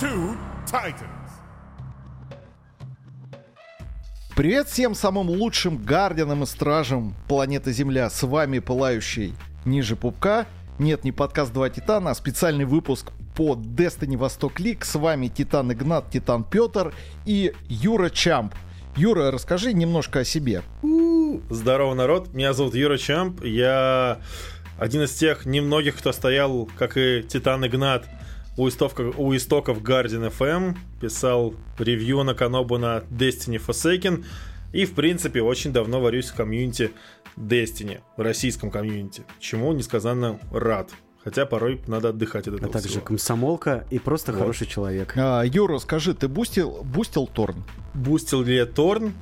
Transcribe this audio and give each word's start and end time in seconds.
two 0.00 0.34
Titans. 0.64 1.04
Привет 4.34 4.68
всем 4.68 4.94
самым 4.94 5.28
лучшим 5.28 5.76
гардианам 5.76 6.44
и 6.44 6.46
стражам 6.46 7.14
планеты 7.28 7.70
Земля. 7.72 8.08
С 8.08 8.22
вами 8.22 8.60
Пылающий 8.60 9.34
ниже 9.66 9.96
пупка. 9.96 10.46
Нет, 10.78 11.04
не 11.04 11.12
подкаст 11.12 11.52
«Два 11.52 11.68
Титана», 11.68 12.12
а 12.12 12.14
специальный 12.14 12.64
выпуск 12.64 13.12
по 13.36 13.56
Destiny 13.56 14.16
Восток 14.16 14.58
Лиг. 14.58 14.86
С 14.86 14.94
вами 14.94 15.28
Титан 15.28 15.70
Игнат, 15.70 16.10
Титан 16.10 16.44
Петр 16.44 16.94
и 17.26 17.52
Юра 17.68 18.08
Чамп. 18.08 18.54
Юра, 18.96 19.30
расскажи 19.30 19.74
немножко 19.74 20.20
о 20.20 20.24
себе. 20.24 20.62
Здорово, 21.50 21.92
народ. 21.92 22.32
Меня 22.32 22.54
зовут 22.54 22.74
Юра 22.74 22.96
Чамп. 22.96 23.44
Я 23.44 24.20
один 24.78 25.02
из 25.02 25.12
тех 25.12 25.44
немногих, 25.44 25.98
кто 25.98 26.12
стоял, 26.12 26.70
как 26.78 26.96
и 26.96 27.22
Титан 27.22 27.66
Игнат, 27.66 28.06
у 28.56 28.68
истоков, 28.68 29.18
у 29.18 29.34
истоков 29.34 29.82
Guardian 29.82 30.32
FM, 30.36 30.76
писал 31.00 31.54
ревью 31.78 32.22
на 32.24 32.34
Канобу 32.34 32.78
на 32.78 32.98
Destiny 33.10 33.60
Forsaken, 33.64 34.24
и, 34.72 34.84
в 34.84 34.94
принципе, 34.94 35.42
очень 35.42 35.72
давно 35.72 36.00
варюсь 36.00 36.28
в 36.30 36.34
комьюнити 36.34 36.90
Destiny, 37.36 38.00
в 38.16 38.20
российском 38.20 38.70
комьюнити, 38.70 39.22
чему 39.40 39.72
несказанно 39.72 40.38
рад. 40.52 40.90
Хотя 41.22 41.44
порой 41.44 41.80
надо 41.86 42.10
отдыхать 42.10 42.48
от 42.48 42.54
А 42.54 42.56
этого 42.56 42.72
также 42.72 42.88
всего. 42.88 43.04
комсомолка 43.04 43.86
и 43.90 43.98
просто 43.98 44.32
Вот. 44.32 44.38
хороший 44.38 44.66
человек. 44.66 45.12
А, 45.16 45.42
Юра, 45.42 45.78
скажи, 45.78 46.14
ты 46.14 46.28
бустил, 46.28 46.82
бустил 46.82 47.26
Thorn? 47.26 47.62
Бустил 47.94 48.42
ли 48.42 48.54
я 48.56 48.64
Thorn? 48.64 49.12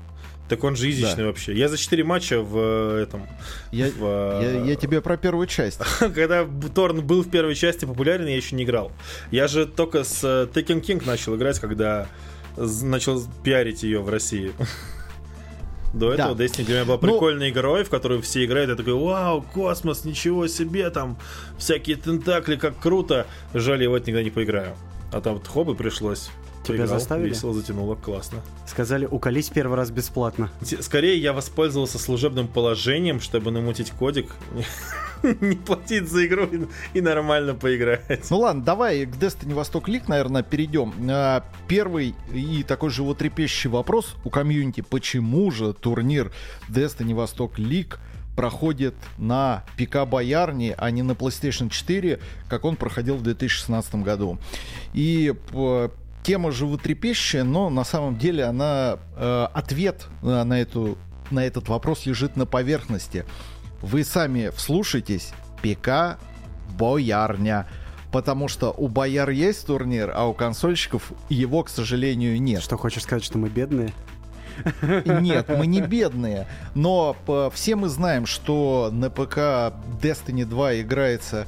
Так 0.48 0.64
он 0.64 0.76
же 0.76 0.90
изичный 0.90 1.16
Да. 1.16 1.26
вообще. 1.26 1.52
Я 1.54 1.68
за 1.68 1.76
4 1.76 2.04
матча 2.04 2.40
в 2.40 2.56
э, 2.56 3.02
этом... 3.02 3.26
Я, 3.70 3.86
в, 3.90 4.02
э, 4.02 4.40
я, 4.64 4.64
я 4.70 4.76
тебе 4.76 5.00
про 5.00 5.16
первую 5.16 5.46
часть. 5.46 5.78
Когда 6.14 6.46
Торн 6.74 7.02
был 7.06 7.22
в 7.22 7.30
первой 7.30 7.54
части 7.54 7.84
популярен, 7.84 8.26
я 8.26 8.36
еще 8.36 8.56
не 8.56 8.64
играл. 8.64 8.90
Я 9.30 9.46
же 9.48 9.66
только 9.66 10.04
с 10.04 10.24
э, 10.24 10.48
Taken 10.52 10.80
King 10.80 11.04
начал 11.06 11.36
играть, 11.36 11.58
когда 11.58 12.08
начал 12.56 13.22
пиарить 13.44 13.82
ее 13.82 14.00
в 14.00 14.08
России. 14.08 14.52
До 15.94 16.12
этого 16.12 16.34
Да. 16.34 16.44
Destiny 16.44 16.64
для 16.64 16.74
меня 16.76 16.84
была 16.84 16.98
Ну- 17.00 17.08
прикольной 17.08 17.50
игрой, 17.50 17.84
в 17.84 17.90
которую 17.90 18.20
все 18.22 18.44
играют. 18.44 18.70
Я 18.70 18.76
такой, 18.76 18.94
вау, 18.94 19.42
космос, 19.42 20.04
ничего 20.04 20.46
себе, 20.46 20.88
там 20.90 21.18
всякие 21.58 21.96
тентакли, 21.96 22.56
как 22.56 22.78
круто. 22.78 23.26
Жаль, 23.54 23.82
я 23.82 23.90
в 23.90 23.94
это 23.94 24.10
никогда 24.10 24.24
не 24.24 24.30
поиграю. 24.30 24.76
А 25.12 25.20
там 25.20 25.34
вот 25.34 25.46
хобби 25.46 25.74
пришлось. 25.74 26.30
Тебя 26.68 26.84
Поиграл, 26.84 26.98
заставили? 26.98 27.28
Весело 27.30 27.54
затянуло, 27.54 27.94
классно. 27.94 28.40
Сказали, 28.66 29.06
уколись 29.06 29.48
первый 29.48 29.76
раз 29.76 29.90
бесплатно. 29.90 30.50
Скорее 30.80 31.18
я 31.18 31.32
воспользовался 31.32 31.98
служебным 31.98 32.48
положением, 32.48 33.20
чтобы 33.20 33.50
намутить 33.50 33.90
кодик, 33.90 34.34
не 35.22 35.56
платить 35.56 36.08
за 36.08 36.26
игру 36.26 36.48
и- 36.94 37.00
нормально 37.00 37.54
поиграть. 37.54 38.28
Ну 38.30 38.38
ладно, 38.40 38.62
давай 38.62 39.06
к 39.06 39.14
Destiny 39.16 39.54
Восток 39.54 39.88
Лиг, 39.88 40.08
наверное, 40.08 40.42
перейдем. 40.42 40.92
А, 41.10 41.44
Первый 41.66 42.14
и 42.32 42.62
такой 42.62 42.90
животрепещущий 42.90 43.70
вопрос 43.70 44.14
у 44.24 44.30
комьюнити. 44.30 44.82
Почему 44.82 45.50
же 45.50 45.72
турнир 45.72 46.32
Destiny 46.68 47.14
Восток 47.14 47.58
Лиг 47.58 47.98
проходит 48.36 48.94
на 49.16 49.64
ПК 49.76 50.06
Боярни, 50.08 50.72
а 50.78 50.90
не 50.92 51.02
на 51.02 51.12
PlayStation 51.12 51.70
4, 51.70 52.20
как 52.48 52.64
он 52.64 52.76
проходил 52.76 53.16
в 53.16 53.22
2016 53.22 53.96
году? 53.96 54.38
И 54.94 55.34
тема 56.28 56.52
животрепещущая, 56.52 57.42
но 57.42 57.70
на 57.70 57.84
самом 57.84 58.18
деле 58.18 58.44
она 58.44 58.98
э, 59.16 59.46
ответ 59.54 60.08
э, 60.22 60.42
на 60.44 60.60
эту 60.60 60.98
на 61.30 61.42
этот 61.42 61.68
вопрос 61.68 62.04
лежит 62.04 62.36
на 62.36 62.44
поверхности. 62.44 63.24
Вы 63.80 64.04
сами 64.04 64.50
вслушайтесь. 64.54 65.30
ПК 65.62 66.18
Боярня. 66.78 67.66
Потому 68.12 68.48
что 68.48 68.72
у 68.72 68.88
бояр 68.88 69.30
есть 69.30 69.66
турнир, 69.66 70.12
а 70.14 70.26
у 70.26 70.34
консольщиков 70.34 71.12
его, 71.30 71.62
к 71.62 71.70
сожалению, 71.70 72.40
нет. 72.42 72.62
Что, 72.62 72.76
хочешь 72.76 73.04
сказать, 73.04 73.24
что 73.24 73.38
мы 73.38 73.48
бедные? 73.48 73.92
Нет, 74.82 75.48
мы 75.48 75.66
не 75.66 75.80
бедные. 75.80 76.46
Но 76.74 77.16
п- 77.26 77.50
все 77.54 77.74
мы 77.76 77.88
знаем, 77.88 78.26
что 78.26 78.90
на 78.92 79.08
ПК 79.08 79.72
Destiny 80.02 80.44
2 80.44 80.80
играется 80.80 81.46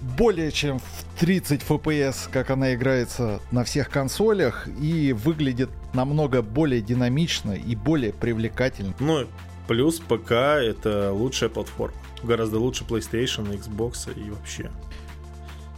более 0.00 0.50
чем 0.52 0.78
в 0.78 1.20
30 1.20 1.62
FPS, 1.62 2.28
как 2.30 2.50
она 2.50 2.74
играется 2.74 3.40
на 3.50 3.64
всех 3.64 3.90
консолях, 3.90 4.68
и 4.80 5.12
выглядит 5.12 5.70
намного 5.92 6.42
более 6.42 6.80
динамично 6.80 7.52
и 7.52 7.74
более 7.74 8.12
привлекательно. 8.12 8.94
Ну, 9.00 9.26
плюс 9.68 10.00
ПК 10.00 10.32
это 10.32 11.12
лучшая 11.12 11.50
платформа. 11.50 11.96
Гораздо 12.22 12.58
лучше 12.58 12.84
PlayStation, 12.84 13.50
Xbox 13.52 14.12
и 14.14 14.30
вообще. 14.30 14.70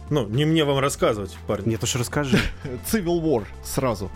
Ну, 0.09 0.27
не 0.27 0.45
мне 0.45 0.65
вам 0.65 0.79
рассказывать, 0.79 1.35
парни. 1.47 1.69
Нет 1.69 1.83
уж, 1.83 1.95
расскажи. 1.95 2.37
Civil 2.91 3.21
War 3.21 3.45
сразу. 3.63 4.11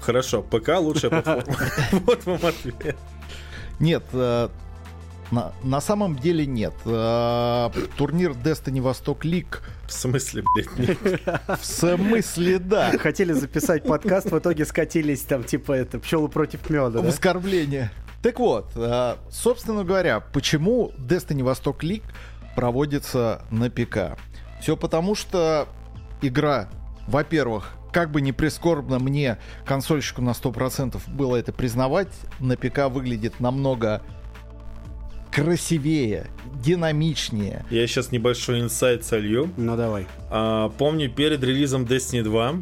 Хорошо, 0.00 0.42
ПК 0.42 0.78
лучшая 0.78 1.10
платформа. 1.10 1.58
Вот 2.06 2.24
вам 2.26 2.40
ответ. 2.44 2.96
Нет, 3.78 4.04
э, 4.12 4.48
на, 5.30 5.52
на 5.62 5.80
самом 5.80 6.16
деле 6.16 6.46
нет. 6.46 6.74
Э, 6.84 7.70
Турнир 7.96 8.32
Destiny 8.32 8.80
Восток 8.80 9.24
Лиг 9.24 9.62
В 9.86 9.92
смысле, 9.92 10.42
блядь, 10.54 10.78
нет? 10.78 10.98
в 11.60 11.64
смысле 11.64 12.58
да. 12.58 12.92
Хотели 12.98 13.32
записать 13.32 13.84
подкаст, 13.84 14.30
в 14.30 14.38
итоге 14.38 14.64
скатились 14.64 15.22
там, 15.22 15.44
типа, 15.44 15.72
это, 15.72 15.98
пчелы 15.98 16.28
против 16.28 16.68
меда, 16.68 17.02
да? 17.02 17.08
Оскорбление. 17.08 17.90
Так 18.22 18.38
вот, 18.38 18.72
э, 18.74 19.16
собственно 19.30 19.84
говоря, 19.84 20.20
почему 20.20 20.92
Destiny 20.98 21.42
Восток 21.42 21.82
Лиг 21.82 22.02
проводится 22.54 23.42
на 23.50 23.70
ПК? 23.70 24.18
Все 24.60 24.76
потому, 24.76 25.14
что 25.14 25.68
игра, 26.20 26.68
во-первых, 27.06 27.72
как 27.92 28.10
бы 28.10 28.20
не 28.20 28.32
прискорбно 28.32 28.98
мне, 28.98 29.38
консольщику 29.64 30.22
на 30.22 30.30
100% 30.30 31.00
было 31.08 31.36
это 31.36 31.52
признавать, 31.52 32.12
на 32.38 32.56
ПК 32.56 32.88
выглядит 32.88 33.40
намного 33.40 34.02
красивее, 35.32 36.26
динамичнее. 36.62 37.64
Я 37.70 37.86
сейчас 37.86 38.12
небольшой 38.12 38.60
инсайт 38.60 39.04
солью. 39.04 39.50
Ну, 39.56 39.76
давай. 39.76 40.06
А, 40.30 40.68
помню, 40.70 41.10
перед 41.10 41.42
релизом 41.42 41.84
Destiny 41.84 42.22
2 42.22 42.54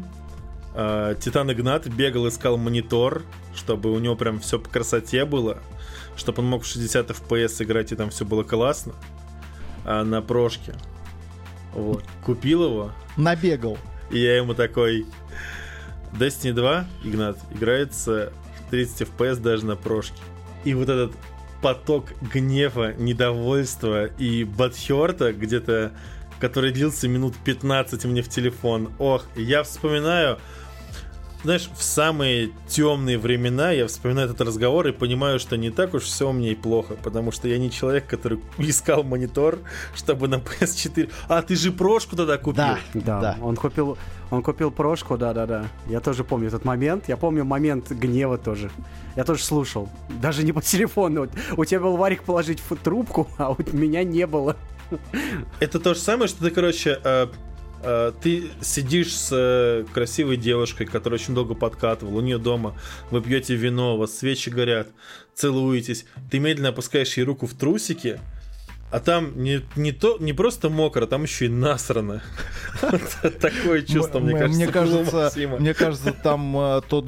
а, 0.75 1.15
Титан 1.15 1.51
Игнат 1.51 1.87
бегал, 1.87 2.27
искал 2.27 2.57
монитор, 2.57 3.23
чтобы 3.55 3.91
у 3.91 3.99
него 3.99 4.15
прям 4.15 4.39
все 4.39 4.59
по 4.59 4.69
красоте 4.69 5.25
было, 5.25 5.59
чтобы 6.15 6.41
он 6.41 6.49
мог 6.49 6.63
в 6.63 6.67
60 6.67 7.09
FPS 7.09 7.63
играть, 7.63 7.91
и 7.91 7.95
там 7.95 8.09
все 8.09 8.25
было 8.25 8.43
классно. 8.43 8.93
А 9.85 10.03
на 10.03 10.21
прошке. 10.21 10.73
Вот. 11.73 12.03
Купил 12.23 12.63
его, 12.65 12.91
Набегал. 13.17 13.77
и 14.11 14.19
я 14.19 14.37
ему 14.37 14.53
такой... 14.53 15.05
Destiny 16.11 16.53
2, 16.53 16.85
Игнат, 17.03 17.37
играется 17.51 18.33
в 18.65 18.71
30 18.71 19.07
FPS 19.07 19.35
даже 19.35 19.65
на 19.65 19.75
прошке. 19.75 20.17
И 20.63 20.73
вот 20.73 20.89
этот 20.89 21.11
поток 21.61 22.13
гнева, 22.21 22.93
недовольства 22.93 24.05
и 24.05 24.43
батхерта 24.43 25.33
где-то, 25.33 25.93
который 26.39 26.71
длился 26.71 27.07
минут 27.07 27.35
15 27.43 28.05
мне 28.05 28.21
в 28.21 28.29
телефон. 28.29 28.91
Ох, 28.97 29.25
я 29.35 29.63
вспоминаю, 29.63 30.39
знаешь, 31.43 31.69
в 31.73 31.81
самые 31.81 32.51
темные 32.67 33.17
времена 33.17 33.71
я 33.71 33.87
вспоминаю 33.87 34.27
этот 34.29 34.41
разговор 34.41 34.87
и 34.87 34.91
понимаю, 34.91 35.39
что 35.39 35.57
не 35.57 35.69
так 35.69 35.93
уж 35.93 36.03
все 36.03 36.29
у 36.29 36.33
меня 36.33 36.51
и 36.51 36.55
плохо, 36.55 36.95
потому 37.01 37.31
что 37.31 37.47
я 37.47 37.57
не 37.57 37.71
человек, 37.71 38.07
который 38.07 38.39
искал 38.57 39.03
монитор, 39.03 39.59
чтобы 39.95 40.27
на 40.27 40.35
PS4... 40.35 41.09
А, 41.27 41.41
ты 41.41 41.55
же 41.55 41.71
прошку 41.71 42.15
тогда 42.15 42.37
купил? 42.37 42.55
Да, 42.55 42.77
Да, 42.93 43.21
да. 43.21 43.37
он 43.41 43.55
купил, 43.55 43.97
он 44.31 44.43
купил 44.43 44.69
прошку, 44.71 45.17
да-да-да. 45.17 45.67
Я 45.87 46.01
тоже 46.01 46.23
помню 46.23 46.47
этот 46.47 46.65
момент. 46.65 47.07
Я 47.07 47.15
помню 47.17 47.45
момент 47.45 47.89
гнева 47.89 48.37
тоже. 48.37 48.69
Я 49.15 49.23
тоже 49.23 49.43
слушал. 49.43 49.89
Даже 50.21 50.43
не 50.43 50.51
по 50.51 50.61
телефону. 50.61 51.27
У 51.55 51.65
тебя 51.65 51.79
был 51.79 51.95
варик 51.95 52.23
положить 52.23 52.59
в 52.59 52.75
трубку, 52.75 53.27
а 53.37 53.51
у 53.51 53.57
меня 53.71 54.03
не 54.03 54.27
было. 54.27 54.57
Это 55.59 55.79
то 55.79 55.93
же 55.93 55.99
самое, 55.99 56.27
что 56.27 56.43
ты, 56.43 56.49
короче, 56.49 56.99
э, 57.03 57.27
ты 58.21 58.49
сидишь 58.61 59.15
с 59.15 59.29
э, 59.31 59.85
красивой 59.93 60.37
девушкой, 60.37 60.85
которая 60.85 61.19
очень 61.19 61.33
долго 61.33 61.55
подкатывала, 61.55 62.17
у 62.17 62.21
нее 62.21 62.37
дома, 62.37 62.75
вы 63.11 63.21
пьете 63.21 63.55
вино, 63.55 63.95
у 63.95 63.97
вас 63.97 64.17
свечи 64.17 64.49
горят, 64.49 64.89
целуетесь, 65.33 66.05
ты 66.29 66.39
медленно 66.39 66.69
опускаешь 66.69 67.15
ей 67.17 67.23
руку 67.23 67.47
в 67.47 67.53
трусики, 67.53 68.19
а 68.91 68.99
там 68.99 69.41
не, 69.41 69.61
не, 69.75 69.91
то, 69.91 70.17
не 70.19 70.33
просто 70.33 70.69
мокро, 70.69 71.05
там 71.05 71.23
еще 71.23 71.45
и 71.45 71.49
насрано. 71.49 72.21
Такое 73.39 73.83
чувство, 73.83 74.19
мне 74.19 74.37
кажется, 74.37 74.63
мне 74.63 74.67
кажется, 74.67 75.47
мне 75.59 75.73
кажется, 75.73 76.11
там 76.11 76.57
э, 76.57 76.81
тот 76.89 77.05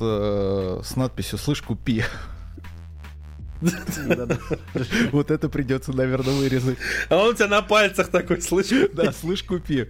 э, 0.00 0.80
с 0.82 0.96
надписью 0.96 1.38
«Слышь, 1.38 1.62
купи». 1.62 2.02
Вот 5.12 5.30
это 5.30 5.48
придется, 5.48 5.92
наверное, 5.92 6.34
вырезать. 6.34 6.78
А 7.08 7.16
он 7.16 7.30
у 7.30 7.34
тебя 7.34 7.48
на 7.48 7.62
пальцах 7.62 8.08
такой, 8.08 8.40
слышишь? 8.40 8.90
Да, 8.92 9.12
слышь, 9.12 9.42
купи. 9.42 9.88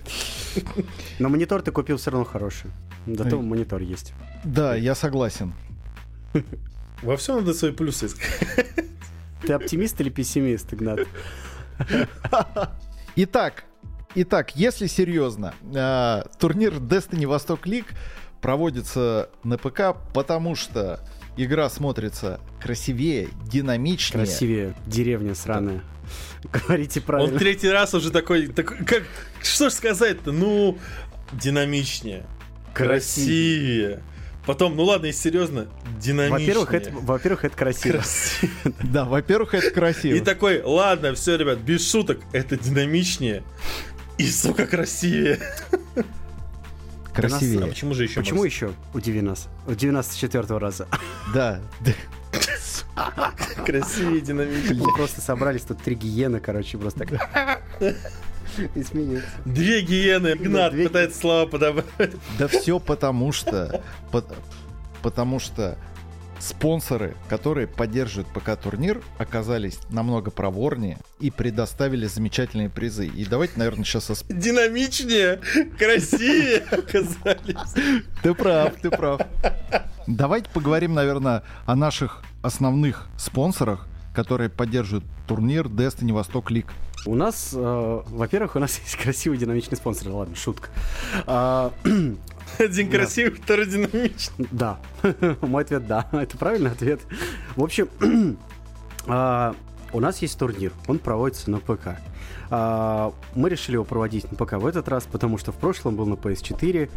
Но 1.19 1.29
монитор 1.29 1.63
ты 1.63 1.73
купил 1.73 1.97
все 1.97 2.11
равно 2.11 2.25
хороший. 2.25 2.71
Зато 3.07 3.41
монитор 3.41 3.83
есть. 3.83 4.13
Да, 4.45 4.75
я 4.75 4.95
согласен. 4.95 5.55
Во 7.03 7.17
всем 7.17 7.37
надо 7.37 7.55
свои 7.55 7.73
плюсы 7.73 8.07
искать. 8.07 8.67
Ты 9.43 9.53
оптимист 9.53 10.01
или 10.01 10.09
пессимист, 10.09 10.73
Игнат? 10.73 11.01
Итак, 13.17 13.65
итак, 14.15 14.57
если 14.57 14.87
серьезно, 14.87 15.55
э, 15.75 16.23
турнир 16.39 16.75
Destiny 16.75 17.27
Восток 17.27 17.67
Лиг 17.67 17.87
проводится 18.41 19.31
на 19.45 19.59
ПК, 19.59 19.97
потому 20.13 20.55
что 20.55 21.01
игра 21.37 21.69
смотрится 21.71 22.41
красивее, 22.61 23.29
динамичнее. 23.47 24.25
Красивее. 24.25 24.75
Деревня 24.87 25.35
сраная. 25.35 25.83
Говорите 26.53 27.01
правильно. 27.01 27.33
Он 27.33 27.39
третий 27.39 27.69
раз 27.69 27.95
уже 27.95 28.11
такой, 28.11 28.49
такой 28.49 28.79
как, 28.85 29.05
что 29.43 29.71
ж 29.71 29.73
сказать-то, 29.73 30.33
ну, 30.33 30.79
динамичнее, 31.33 32.25
красивее. 32.75 34.03
Потом, 34.47 34.77
ну 34.77 34.85
ладно, 34.85 35.07
если 35.07 35.31
серьезно, 35.31 35.69
динамичнее. 35.99 36.55
Во-первых, 36.55 36.75
это, 36.75 36.91
во-первых, 36.93 37.45
это 37.47 37.57
красиво. 37.57 37.93
Красиво. 37.93 38.53
Да, 38.83 39.05
во-первых, 39.05 39.55
это 39.55 39.71
красиво. 39.71 40.15
И 40.17 40.21
такой, 40.21 40.63
ладно, 40.63 41.15
все, 41.15 41.37
ребят, 41.37 41.61
без 41.61 41.91
шуток, 41.91 42.21
это 42.33 42.57
динамичнее 42.59 43.43
и, 44.19 44.27
сука, 44.27 44.67
красивее. 44.67 45.41
Красивее. 47.15 47.65
А 47.65 47.69
почему 47.69 47.95
же 47.95 48.05
еще? 48.05 48.21
Почему 48.21 48.41
Макс? 48.43 48.53
еще? 48.53 48.73
Удиви 48.93 49.21
нас. 49.21 49.49
Нас 49.67 50.11
с 50.13 50.15
четвертого 50.17 50.59
раза. 50.61 50.89
Да. 51.33 51.61
Красивее, 53.67 54.21
динамичнее. 54.21 54.83
Мы 54.83 54.93
просто 54.95 55.21
собрались 55.21 55.63
тут 55.63 55.79
три 55.83 55.95
гиены, 55.95 56.41
короче, 56.41 56.79
просто 56.79 57.07
так. 57.07 57.61
И 58.77 58.83
смеются. 58.85 59.29
Две 59.45 59.83
гиены, 59.83 60.29
Игнат 60.35 60.73
две- 60.73 60.87
пытается 60.87 61.19
слова 61.19 61.47
подобрать. 61.47 62.13
Да 62.39 62.47
все 62.47 62.79
потому 62.79 63.33
что... 63.33 63.83
по- 64.13 64.25
Потому 65.03 65.39
что 65.41 65.77
спонсоры, 66.39 67.17
которые 67.29 67.67
поддерживают 67.67 68.29
ПК-турнир, 68.29 69.03
оказались 69.19 69.79
намного 69.91 70.31
проворнее 70.31 70.99
и 71.21 71.31
предоставили 71.31 72.07
замечательные 72.07 72.69
призы. 72.71 73.07
И 73.07 73.25
давайте, 73.25 73.55
наверное, 73.59 73.85
сейчас... 73.85 74.11
ос- 74.11 74.25
Динамичнее, 74.29 75.41
красивее 75.79 76.59
оказались. 76.71 77.75
Ты 78.23 78.35
прав, 78.35 78.75
ты 78.81 78.91
прав. 78.91 79.21
Давайте 80.07 80.51
поговорим, 80.51 80.95
наверное, 80.95 81.43
о 81.67 81.75
наших 81.77 82.23
основных 82.43 83.07
спонсорах, 83.17 83.87
которые 84.15 84.49
поддерживают 84.49 85.05
турнир 85.27 85.67
Destiny 85.67 86.13
Восток 86.13 86.51
Лиг. 86.51 86.73
У 87.05 87.15
нас, 87.15 87.51
э, 87.53 88.03
во-первых, 88.07 88.57
у 88.57 88.59
нас 88.61 88.79
есть 88.85 88.97
красивый 88.97 89.37
динамичный 89.37 89.77
спонсор. 89.77 90.13
Ладно, 90.13 90.37
шутка. 90.37 90.71
А, 91.27 91.73
Один 92.59 92.91
красивый, 92.91 93.33
второй 93.33 93.67
динамичный. 93.67 94.47
Да. 94.51 94.79
Мой 95.41 95.65
ответ 95.65 95.87
да. 95.87 96.09
Это 96.13 96.39
правильный 96.39 96.71
ответ. 96.71 97.01
В 97.57 97.63
общем, 97.63 97.89
а, 99.07 99.55
у 99.93 100.01
нас 100.01 100.23
есть 100.23 100.39
турнир. 100.39 100.73
Он 100.87 100.99
проводится 100.99 101.51
на 101.51 101.59
ПК. 101.59 101.99
А, 102.51 103.13
Мы 103.35 103.51
решили 103.51 103.75
его 103.75 103.85
проводить 103.85 104.31
на 104.31 104.39
ПК 104.39 104.55
в 104.55 104.67
этот 104.67 104.89
раз, 104.89 105.05
потому 105.11 105.37
что 105.39 105.53
в 105.53 105.57
прошлом 105.57 105.97
был 105.97 106.07
на 106.07 106.15
PS4, 106.15 106.91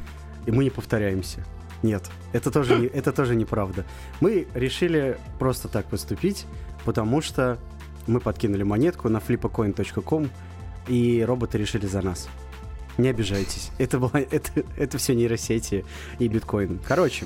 и 0.45 0.51
мы 0.51 0.63
не 0.63 0.69
повторяемся. 0.69 1.43
Нет, 1.83 2.09
это 2.33 2.49
тоже, 2.49 2.79
не, 2.79 2.87
это 2.87 3.11
тоже 3.11 3.35
неправда. 3.35 3.85
Мы 4.19 4.47
решили 4.55 5.17
просто 5.37 5.67
так 5.67 5.85
поступить, 5.85 6.45
потому 6.87 7.19
что 7.19 7.59
мы 8.07 8.21
подкинули 8.21 8.63
монетку 8.63 9.09
на 9.09 9.17
flipacoin.com, 9.17 10.29
и 10.87 11.21
роботы 11.27 11.57
решили 11.57 11.85
за 11.85 12.01
нас. 12.01 12.29
Не 12.97 13.09
обижайтесь. 13.09 13.71
Это, 13.77 13.99
было, 13.99 14.11
это, 14.13 14.51
это 14.77 14.97
все 14.97 15.13
нейросети 15.13 15.83
и 16.17 16.29
биткоин. 16.29 16.79
Короче, 16.87 17.25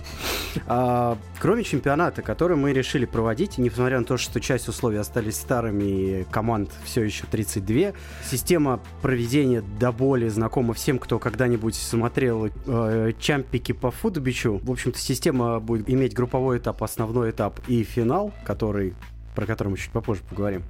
а, 0.66 1.16
кроме 1.40 1.64
чемпионата, 1.64 2.24
который 2.24 2.58
мы 2.58 2.74
решили 2.74 3.06
проводить, 3.06 3.60
несмотря 3.60 4.00
на 4.00 4.06
то, 4.06 4.18
что 4.18 4.42
часть 4.42 4.68
условий 4.68 4.98
остались 4.98 5.36
старыми, 5.36 6.26
команд 6.32 6.72
все 6.84 7.04
еще 7.04 7.26
32, 7.30 7.94
система 8.26 8.82
проведения 9.04 9.64
до 9.80 9.92
боли 9.92 10.28
знакома 10.28 10.74
всем, 10.74 10.98
кто 10.98 11.20
когда-нибудь 11.20 11.76
смотрел 11.76 12.48
э, 12.48 13.14
чампики 13.20 13.72
по 13.72 13.92
футбичу. 13.92 14.60
В 14.64 14.72
общем-то, 14.72 14.98
система 15.00 15.60
будет 15.60 15.88
иметь 15.88 16.16
групповой 16.16 16.58
этап, 16.58 16.84
основной 16.84 17.30
этап 17.30 17.60
и 17.68 17.84
финал, 17.84 18.34
который, 18.44 18.94
про 19.36 19.46
который 19.46 19.70
мы 19.70 19.78
чуть 19.78 19.92
попозже 19.92 20.22
поговорим. 20.30 20.64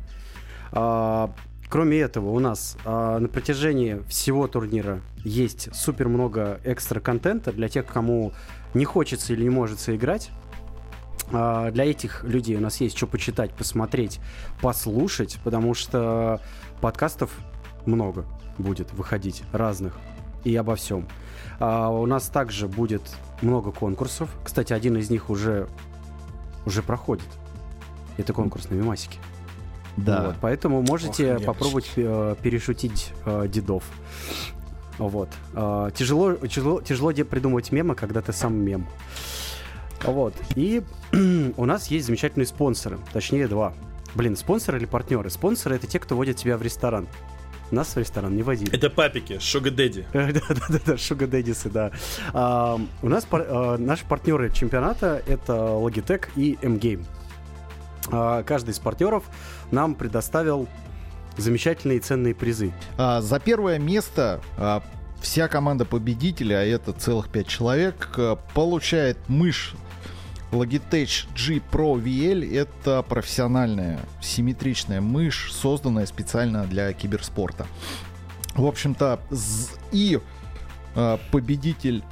А, 0.71 1.33
Кроме 1.71 1.99
этого, 1.99 2.31
у 2.31 2.39
нас 2.39 2.75
а, 2.83 3.17
на 3.17 3.29
протяжении 3.29 4.01
всего 4.09 4.49
турнира 4.49 4.99
есть 5.23 5.73
супер 5.73 6.09
много 6.09 6.59
экстра 6.65 6.99
контента 6.99 7.53
для 7.53 7.69
тех, 7.69 7.85
кому 7.85 8.33
не 8.73 8.83
хочется 8.83 9.31
или 9.31 9.43
не 9.43 9.49
может 9.49 9.87
играть. 9.87 10.31
А, 11.31 11.71
для 11.71 11.85
этих 11.85 12.25
людей 12.25 12.57
у 12.57 12.59
нас 12.59 12.81
есть 12.81 12.97
что 12.97 13.07
почитать, 13.07 13.53
посмотреть, 13.53 14.19
послушать, 14.61 15.39
потому 15.45 15.73
что 15.73 16.41
подкастов 16.81 17.31
много 17.85 18.25
будет 18.57 18.91
выходить 18.91 19.43
разных 19.53 19.97
и 20.43 20.53
обо 20.57 20.75
всем. 20.75 21.07
А, 21.61 21.87
у 21.87 22.05
нас 22.05 22.27
также 22.27 22.67
будет 22.67 23.03
много 23.41 23.71
конкурсов. 23.71 24.29
Кстати, 24.43 24.73
один 24.73 24.97
из 24.97 25.09
них 25.09 25.29
уже 25.29 25.69
уже 26.65 26.83
проходит. 26.83 27.27
Это 28.17 28.33
конкурс 28.33 28.69
на 28.69 28.75
мемасике. 28.75 29.19
Вот, 29.97 30.35
поэтому 30.41 30.81
можете 30.81 31.35
Ох, 31.35 31.43
попробовать 31.45 31.91
э, 31.95 32.35
перешутить 32.41 33.11
э, 33.25 33.47
дедов. 33.47 33.83
Вот. 34.97 35.29
Э, 35.53 35.89
тяжело, 35.93 36.35
тяжело, 36.35 36.81
тяжело 36.81 37.11
придумывать 37.11 37.71
мемы, 37.71 37.95
когда 37.95 38.21
ты 38.21 38.33
сам 38.33 38.55
мем. 38.55 38.87
Вот. 40.03 40.33
И 40.55 40.81
у 41.57 41.65
нас 41.65 41.87
есть 41.87 42.05
замечательные 42.05 42.47
спонсоры. 42.47 42.99
Точнее, 43.11 43.47
два. 43.47 43.73
Блин, 44.15 44.35
спонсоры 44.35 44.77
или 44.77 44.85
партнеры? 44.85 45.29
Спонсоры 45.29 45.75
это 45.75 45.87
те, 45.87 45.99
кто 45.99 46.15
водит 46.15 46.37
тебя 46.37 46.57
в 46.57 46.61
ресторан. 46.61 47.07
Нас 47.69 47.95
в 47.95 47.97
ресторан 47.97 48.35
не 48.35 48.43
водили. 48.43 48.73
Это 48.73 48.89
папики, 48.89 49.39
Шуга 49.39 49.71
Дэдди. 49.71 50.05
Да-да-да, 50.13 50.97
Шуга 50.97 51.25
Дэдисы, 51.25 51.69
да. 51.69 51.91
У 53.01 53.07
нас 53.07 53.25
а, 53.31 53.77
наши 53.77 54.05
партнеры 54.05 54.51
чемпионата 54.51 55.23
это 55.25 55.53
Logitech 55.53 56.27
и 56.35 56.57
M-Game. 56.61 57.05
А, 58.11 58.43
Каждый 58.43 58.71
из 58.71 58.79
партнеров 58.79 59.23
нам 59.71 59.95
предоставил 59.95 60.67
замечательные 61.37 61.97
и 61.97 62.01
ценные 62.01 62.35
призы. 62.35 62.73
А, 62.97 63.21
за 63.21 63.39
первое 63.39 63.79
место 63.79 64.41
а, 64.57 64.83
вся 65.21 65.47
команда 65.47 65.85
победителя, 65.85 66.55
а 66.55 66.65
это 66.65 66.93
целых 66.93 67.29
пять 67.29 67.47
человек, 67.47 68.19
получает 68.53 69.17
мышь 69.27 69.73
Logitech 70.51 71.27
G 71.35 71.61
Pro 71.71 71.95
VL. 71.95 72.53
Это 72.53 73.01
профессиональная 73.03 73.99
симметричная 74.21 74.99
мышь, 74.99 75.51
созданная 75.53 76.05
специально 76.05 76.65
для 76.65 76.91
киберспорта. 76.93 77.67
В 78.55 78.65
общем-то, 78.65 79.21
и 79.93 80.19
победитель 81.31 82.03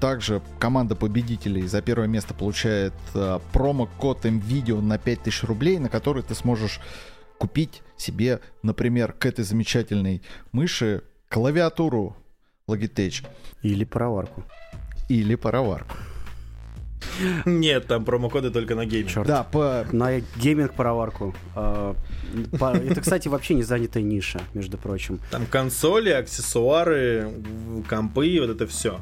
также 0.00 0.40
команда 0.58 0.94
победителей 0.94 1.66
за 1.66 1.82
первое 1.82 2.06
место 2.06 2.34
получает 2.34 2.92
а, 3.14 3.40
промокод 3.52 4.24
MVideo 4.24 4.80
на 4.80 4.98
5000 4.98 5.44
рублей, 5.44 5.78
на 5.78 5.88
который 5.88 6.22
ты 6.22 6.34
сможешь 6.34 6.80
купить 7.38 7.82
себе, 7.96 8.40
например, 8.62 9.12
к 9.12 9.26
этой 9.26 9.44
замечательной 9.44 10.22
мыши 10.52 11.02
клавиатуру 11.28 12.16
Logitech 12.68 13.26
Или 13.62 13.84
пароварку. 13.84 14.44
или 15.08 15.34
пароварку. 15.36 15.96
Нет, 17.44 17.86
там 17.86 18.04
промокоды 18.04 18.50
только 18.50 18.74
на 18.74 18.84
гейме. 18.84 19.08
Черт. 19.08 19.26
Да, 19.26 19.42
по... 19.44 19.86
На 19.92 20.18
гейминг-пароварку. 20.36 21.34
А, 21.54 21.94
Это, 22.52 23.00
кстати, 23.00 23.28
вообще 23.28 23.54
не 23.54 23.62
занятая 23.62 24.02
ниша, 24.02 24.40
между 24.54 24.78
прочим. 24.78 25.20
Там 25.30 25.46
консоли, 25.46 26.10
аксессуары, 26.10 27.30
компы, 27.88 28.38
вот 28.40 28.50
это 28.50 28.66
все. 28.66 29.00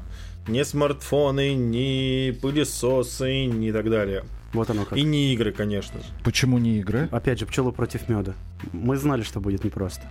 Не 0.49 0.65
смартфоны, 0.65 1.55
не 1.55 2.33
пылесосы, 2.41 3.47
не 3.47 3.73
так 3.73 3.91
далее. 3.91 4.25
Вот 4.53 4.71
оно 4.71 4.85
как. 4.85 4.97
И 4.97 5.03
не 5.03 5.35
игры, 5.35 5.53
конечно 5.53 6.01
же. 6.01 6.07
почему 6.25 6.59
не 6.59 6.79
игры? 6.79 7.09
Опять 7.11 7.41
же, 7.41 7.47
пчелы 7.47 7.73
против 7.73 8.09
меда. 8.09 8.35
Мы 8.73 8.97
знали, 8.97 9.23
что 9.23 9.41
будет 9.41 9.65
непросто. 9.65 10.03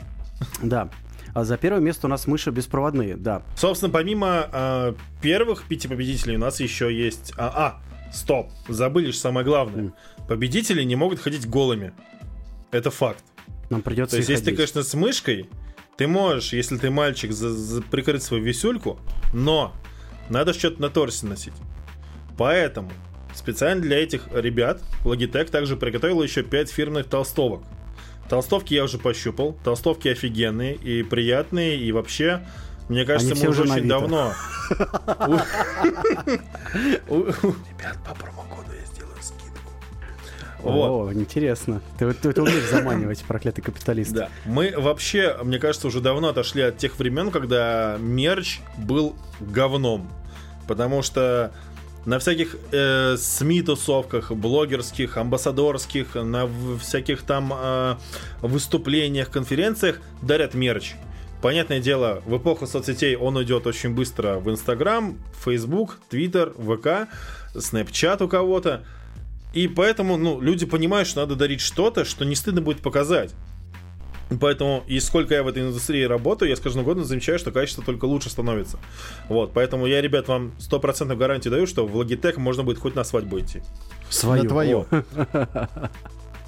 Да. 0.61 0.89
А 1.33 1.43
за 1.43 1.57
первое 1.57 1.81
место 1.81 2.07
у 2.07 2.09
нас 2.09 2.27
мыши 2.27 2.51
беспроводные, 2.51 3.15
да. 3.15 3.43
Собственно, 3.57 3.91
помимо 3.91 4.49
а, 4.51 4.95
первых 5.21 5.63
пяти 5.63 5.87
победителей, 5.87 6.35
у 6.35 6.39
нас 6.39 6.59
еще 6.59 6.93
есть... 6.95 7.33
А, 7.37 7.81
а, 8.09 8.13
стоп, 8.13 8.51
забыли 8.67 9.11
же 9.11 9.17
самое 9.17 9.45
главное. 9.45 9.93
Победители 10.27 10.83
не 10.83 10.95
могут 10.95 11.19
ходить 11.19 11.47
голыми. 11.47 11.93
Это 12.71 12.91
факт. 12.91 13.23
Нам 13.69 13.81
придется 13.81 14.11
То 14.11 14.17
есть, 14.17 14.29
если 14.29 14.45
ты, 14.45 14.55
конечно, 14.55 14.83
с 14.83 14.93
мышкой, 14.93 15.49
ты 15.97 16.07
можешь, 16.07 16.53
если 16.53 16.77
ты 16.77 16.89
мальчик, 16.89 17.31
за- 17.31 17.49
за- 17.53 17.81
прикрыть 17.81 18.23
свою 18.23 18.43
висюльку, 18.43 18.99
но 19.33 19.73
надо 20.29 20.53
что-то 20.53 20.81
на 20.81 20.89
торсе 20.89 21.25
носить. 21.25 21.53
Поэтому 22.37 22.91
специально 23.33 23.81
для 23.81 24.01
этих 24.01 24.27
ребят 24.33 24.81
Logitech 25.03 25.49
также 25.49 25.77
приготовила 25.77 26.23
еще 26.23 26.43
5 26.43 26.69
фирменных 26.69 27.07
толстовок. 27.07 27.63
Толстовки 28.29 28.73
я 28.73 28.83
уже 28.83 28.97
пощупал, 28.97 29.57
толстовки 29.63 30.07
офигенные 30.07 30.75
и 30.75 31.03
приятные, 31.03 31.77
и 31.77 31.91
вообще, 31.91 32.41
мне 32.89 33.05
кажется, 33.05 33.33
Они 33.33 33.43
мы 33.43 33.49
уже 33.49 33.63
очень 33.63 33.87
давно... 33.87 34.33
Ребят, 37.07 37.97
по 38.03 38.15
промокоду 38.15 38.74
скидку. 40.71 41.07
О, 41.07 41.13
интересно. 41.13 41.81
Ты, 41.97 42.13
ты, 42.13 42.33
ты 42.33 42.41
умеешь 42.41 42.69
заманивать, 42.69 43.23
проклятый 43.23 43.63
капиталист. 43.63 44.11
Да. 44.11 44.29
Мы 44.45 44.73
вообще, 44.75 45.37
мне 45.43 45.59
кажется, 45.59 45.87
уже 45.87 46.01
давно 46.01 46.29
отошли 46.29 46.61
от 46.61 46.77
тех 46.77 46.97
времен, 46.97 47.31
когда 47.31 47.97
мерч 47.99 48.59
был 48.77 49.15
говном. 49.39 50.09
Потому 50.67 51.01
что 51.01 51.51
на 52.05 52.19
всяких 52.19 52.55
э, 52.71 53.15
СМИ-тусовках, 53.17 54.31
блогерских, 54.31 55.17
амбассадорских, 55.17 56.15
на 56.15 56.49
всяких 56.79 57.23
там 57.23 57.53
э, 57.55 57.95
выступлениях, 58.41 59.29
конференциях 59.29 59.99
дарят 60.21 60.53
мерч. 60.53 60.95
Понятное 61.41 61.79
дело, 61.79 62.23
в 62.25 62.37
эпоху 62.37 62.65
соцсетей 62.65 63.15
он 63.15 63.41
идет 63.43 63.67
очень 63.67 63.93
быстро 63.93 64.39
в 64.39 64.49
Инстаграм, 64.49 65.17
Фейсбук, 65.43 65.99
Твиттер, 66.09 66.53
ВК, 66.53 67.07
Снэпчат 67.55 68.21
у 68.21 68.27
кого-то. 68.27 68.83
И 69.55 69.67
поэтому 69.67 70.17
ну, 70.17 70.39
люди 70.39 70.65
понимают, 70.65 71.07
что 71.07 71.21
надо 71.21 71.35
дарить 71.35 71.61
что-то, 71.61 72.05
что 72.05 72.25
не 72.25 72.35
стыдно 72.35 72.61
будет 72.61 72.81
показать. 72.81 73.33
Поэтому, 74.41 74.83
и 74.87 74.99
сколько 74.99 75.33
я 75.33 75.43
в 75.43 75.47
этой 75.47 75.63
индустрии 75.63 76.03
работаю, 76.03 76.49
я 76.49 76.55
с 76.55 76.59
каждым 76.59 76.83
годом 76.83 77.05
замечаю, 77.05 77.39
что 77.39 77.51
качество 77.51 77.83
только 77.83 78.05
лучше 78.05 78.29
становится. 78.29 78.79
Вот, 79.29 79.53
поэтому 79.53 79.85
я, 79.85 80.01
ребят, 80.01 80.27
вам 80.27 80.53
100% 80.59 81.15
гарантию 81.15 81.51
даю, 81.51 81.67
что 81.67 81.85
в 81.85 81.95
Logitech 81.99 82.39
можно 82.39 82.63
будет 82.63 82.79
хоть 82.79 82.95
на 82.95 83.03
свадьбу 83.03 83.39
идти. 83.39 83.61
Свою. 84.09 84.43
На 84.43 84.49
твою. 84.49 84.87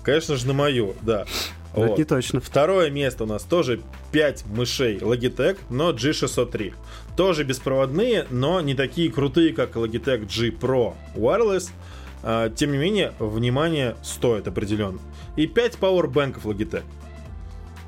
Конечно 0.04 0.38
же, 0.38 0.48
на 0.48 0.54
мою, 0.54 0.96
да. 1.02 1.26
Вот. 1.74 1.92
Это 1.92 1.98
не 1.98 2.04
точно. 2.06 2.42
Второе 2.42 2.90
место 2.90 3.26
у 3.26 3.28
нас 3.28 3.44
тоже 3.44 3.82
5 4.12 4.46
мышей 4.48 4.98
Logitech, 4.98 5.58
но 5.70 5.92
G603. 5.92 6.74
Тоже 7.16 7.44
беспроводные, 7.44 8.26
но 8.30 8.60
не 8.62 8.74
такие 8.74 9.12
крутые, 9.12 9.54
как 9.54 9.76
Logitech 9.76 10.26
G 10.26 10.50
Pro 10.50 10.96
Wireless. 11.16 11.70
А, 12.24 12.50
Тем 12.50 12.72
не 12.72 12.78
менее, 12.78 13.14
внимание 13.20 13.96
стоит 14.04 14.48
определенно. 14.48 15.00
И 15.36 15.48
5 15.48 15.78
пауэрбэнков 15.78 16.46
Logitech. 16.46 16.84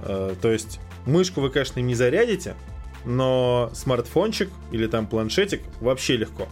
А, 0.02 0.36
То 0.42 0.52
есть, 0.52 0.80
мышку 1.06 1.42
вы, 1.42 1.50
конечно, 1.50 1.80
не 1.80 1.96
зарядите, 1.96 2.56
но 3.06 3.72
смартфончик 3.74 4.50
или 4.72 4.88
там 4.88 5.08
планшетик 5.08 5.62
вообще 5.80 6.18
легко. 6.18 6.48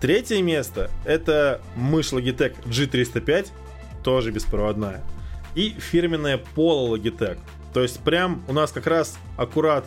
Третье 0.00 0.42
место 0.42 0.90
это 1.04 1.60
мышь 1.76 2.12
Logitech 2.12 2.56
G305, 2.64 3.48
тоже 4.02 4.30
беспроводная. 4.32 5.02
И 5.54 5.70
фирменная 5.78 6.40
Polo 6.56 6.88
Logitech. 6.94 7.38
То 7.72 7.82
есть 7.82 8.00
прям 8.00 8.42
у 8.48 8.52
нас 8.52 8.72
как 8.72 8.86
раз 8.86 9.18
аккурат 9.36 9.84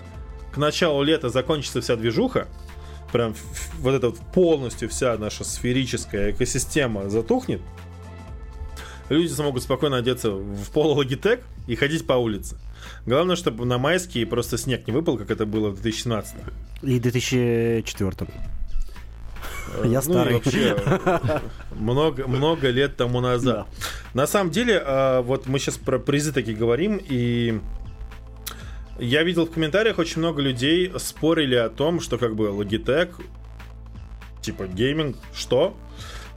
к 0.51 0.57
началу 0.57 1.03
лета 1.03 1.29
закончится 1.29 1.81
вся 1.81 1.95
движуха. 1.95 2.47
Прям 3.15 3.33
вот 3.79 3.93
эта 3.93 4.09
вот 4.09 4.19
полностью 4.33 4.89
вся 4.89 5.17
наша 5.17 5.45
сферическая 5.45 6.31
экосистема 6.31 7.09
затухнет. 7.09 7.61
Люди 9.07 9.31
смогут 9.31 9.63
спокойно 9.63 9.95
одеться 9.95 10.31
в 10.31 10.69
Polo 10.73 10.97
Logitech 10.97 11.41
и 11.65 11.75
ходить 11.75 12.05
по 12.05 12.13
улице. 12.13 12.57
Главное, 13.05 13.37
чтобы 13.37 13.65
на 13.65 13.77
майские 13.77 14.25
просто 14.25 14.57
снег 14.57 14.85
не 14.85 14.91
выпал, 14.91 15.17
как 15.17 15.31
это 15.31 15.45
было 15.45 15.69
в 15.69 15.81
2017. 15.81 16.35
И 16.81 16.99
в 16.99 17.01
2004 17.01 18.27
Э, 19.77 19.83
Я 19.85 20.01
ну 20.01 20.01
старый. 20.01 20.33
вообще, 20.33 20.75
много, 21.73 22.27
много 22.27 22.69
лет 22.69 22.97
тому 22.97 23.21
назад. 23.21 23.67
На 24.13 24.27
самом 24.27 24.51
деле, 24.51 24.81
а, 24.85 25.21
вот 25.21 25.47
мы 25.47 25.59
сейчас 25.59 25.77
про 25.77 25.99
призы 25.99 26.33
такие 26.33 26.57
говорим, 26.57 26.99
и 27.01 27.59
я 28.99 29.23
видел 29.23 29.45
в 29.45 29.51
комментариях 29.51 29.97
очень 29.97 30.19
много 30.19 30.41
людей 30.41 30.91
спорили 30.97 31.55
о 31.55 31.69
том, 31.69 31.99
что 31.99 32.17
как 32.17 32.35
бы 32.35 32.47
Logitech, 32.47 33.11
типа 34.41 34.67
гейминг, 34.67 35.17
что? 35.33 35.75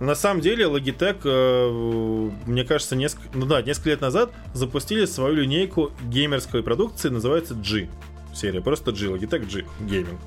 На 0.00 0.14
самом 0.14 0.40
деле 0.40 0.66
Logitech, 0.66 1.20
э, 1.24 2.30
мне 2.46 2.64
кажется, 2.64 2.94
несколько, 2.94 3.36
ну 3.36 3.46
да, 3.46 3.62
несколько 3.62 3.90
лет 3.90 4.00
назад 4.00 4.30
запустили 4.54 5.04
свою 5.06 5.34
линейку 5.34 5.90
геймерской 6.04 6.62
продукции, 6.62 7.08
называется 7.08 7.54
G. 7.54 7.88
Серия 8.34 8.60
просто 8.60 8.92
G, 8.92 9.06
Logitech 9.06 9.50
G, 9.50 9.64
гейминг. 9.80 10.20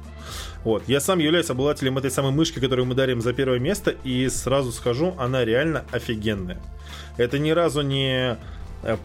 Вот. 0.64 0.84
Я 0.88 1.00
сам 1.00 1.20
являюсь 1.20 1.50
обладателем 1.50 1.98
этой 1.98 2.12
самой 2.12 2.32
мышки, 2.32 2.60
которую 2.60 2.86
мы 2.86 2.96
дарим 2.96 3.22
за 3.22 3.34
первое 3.34 3.60
место, 3.60 3.96
и 4.04 4.28
сразу 4.30 4.72
скажу, 4.72 5.16
она 5.18 5.44
реально 5.46 5.86
офигенная. 5.92 6.62
Это 7.18 7.40
ни 7.40 7.52
разу 7.52 7.82
не 7.82 8.38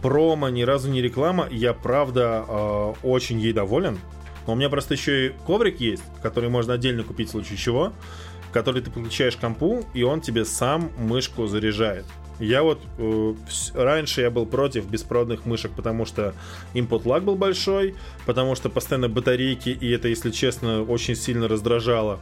промо, 0.01 0.49
ни 0.49 0.63
разу 0.63 0.89
не 0.89 1.01
реклама. 1.01 1.47
Я, 1.51 1.73
правда, 1.73 2.45
э, 2.47 2.93
очень 3.03 3.39
ей 3.39 3.53
доволен. 3.53 3.99
Но 4.45 4.53
у 4.53 4.55
меня 4.55 4.69
просто 4.69 4.93
еще 4.93 5.27
и 5.27 5.29
коврик 5.45 5.79
есть, 5.79 6.03
который 6.21 6.49
можно 6.49 6.73
отдельно 6.73 7.03
купить 7.03 7.27
в 7.27 7.31
случае 7.31 7.57
чего, 7.57 7.93
который 8.53 8.81
ты 8.81 8.89
подключаешь 8.89 9.35
к 9.35 9.39
компу, 9.39 9.83
и 9.93 10.03
он 10.03 10.21
тебе 10.21 10.45
сам 10.45 10.91
мышку 10.97 11.47
заряжает. 11.47 12.05
Я 12.39 12.61
вот 12.63 12.79
э, 12.99 13.33
раньше 13.73 14.21
я 14.21 14.29
был 14.29 14.45
против 14.45 14.85
беспроводных 14.89 15.45
мышек, 15.45 15.71
потому 15.71 16.05
что 16.05 16.33
input 16.73 17.03
lag 17.03 17.21
был 17.21 17.35
большой, 17.35 17.95
потому 18.25 18.55
что 18.55 18.69
постоянно 18.69 19.09
батарейки, 19.09 19.69
и 19.69 19.89
это, 19.89 20.07
если 20.07 20.29
честно, 20.31 20.83
очень 20.83 21.15
сильно 21.15 21.47
раздражало. 21.47 22.19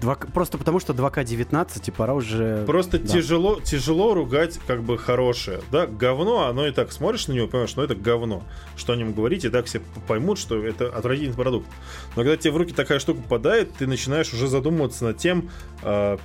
Два- 0.00 0.14
Просто 0.14 0.58
потому, 0.58 0.78
что 0.78 0.92
2К19, 0.92 1.82
и 1.86 1.90
пора 1.90 2.14
уже... 2.14 2.64
Просто 2.66 2.98
Да. 3.00 3.06
тяжело, 3.08 3.60
тяжело 3.60 4.14
ругать 4.14 4.60
как 4.66 4.82
бы 4.84 4.96
хорошее. 4.96 5.60
Да, 5.72 5.86
говно, 5.88 6.46
оно 6.46 6.66
и 6.68 6.70
так 6.70 6.92
смотришь 6.92 7.26
на 7.26 7.32
него, 7.32 7.48
понимаешь, 7.48 7.74
ну 7.74 7.82
это 7.82 7.96
говно. 7.96 8.44
Что 8.76 8.92
о 8.92 8.96
нем 8.96 9.12
говорить, 9.12 9.44
и 9.44 9.48
так 9.48 9.66
все 9.66 9.80
поймут, 10.06 10.38
что 10.38 10.64
это 10.64 10.86
отвратительный 10.88 11.36
продукт. 11.36 11.66
Но 12.14 12.22
когда 12.22 12.36
тебе 12.36 12.52
в 12.52 12.56
руки 12.58 12.72
такая 12.72 13.00
штука 13.00 13.22
попадает, 13.22 13.72
ты 13.74 13.88
начинаешь 13.88 14.32
уже 14.32 14.46
задумываться 14.46 15.04
над 15.04 15.18
тем, 15.18 15.50
а, 15.82 16.16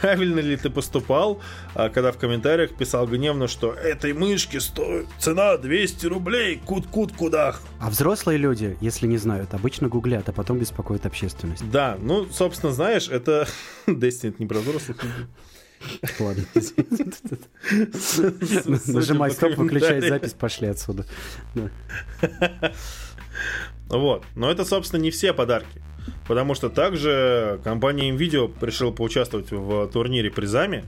правильно 0.00 0.40
ли 0.40 0.56
ты 0.56 0.70
поступал, 0.70 1.40
а, 1.74 1.88
когда 1.88 2.12
в 2.12 2.18
комментариях 2.18 2.74
писал 2.74 3.06
гневно, 3.06 3.48
что 3.48 3.72
этой 3.72 4.12
мышки 4.12 4.58
стоит 4.58 5.06
цена 5.18 5.56
200 5.56 6.06
рублей, 6.06 6.60
кут-кут 6.64 7.12
кудах. 7.12 7.60
А 7.80 7.90
взрослые 7.90 8.38
люди, 8.38 8.76
если 8.80 9.06
не 9.06 9.18
знают, 9.18 9.54
обычно 9.54 9.88
гуглят, 9.88 10.28
а 10.28 10.32
потом 10.32 10.58
беспокоят 10.58 11.06
общественность. 11.06 11.68
Да, 11.70 11.96
ну, 12.00 12.26
собственно, 12.30 12.72
знаешь, 12.72 13.08
это 13.08 13.46
Destiny 13.86 14.30
это 14.30 14.36
не 14.38 14.46
про 14.46 14.58
взрослых 14.58 15.02
людей. 15.02 15.26
Ладно. 16.18 16.44
Нажимай 18.86 19.30
стоп, 19.30 19.56
выключай 19.56 20.00
запись, 20.00 20.32
пошли 20.32 20.68
отсюда. 20.68 21.06
Да. 21.54 21.70
Вот. 23.88 24.24
Но 24.34 24.50
это, 24.50 24.64
собственно, 24.64 25.00
не 25.00 25.10
все 25.10 25.32
подарки. 25.32 25.82
Потому 26.26 26.54
что 26.54 26.70
также 26.70 27.60
компания 27.64 28.10
NVIDIA 28.10 28.52
решила 28.64 28.90
поучаствовать 28.90 29.50
в 29.50 29.88
турнире 29.88 30.30
призами. 30.30 30.84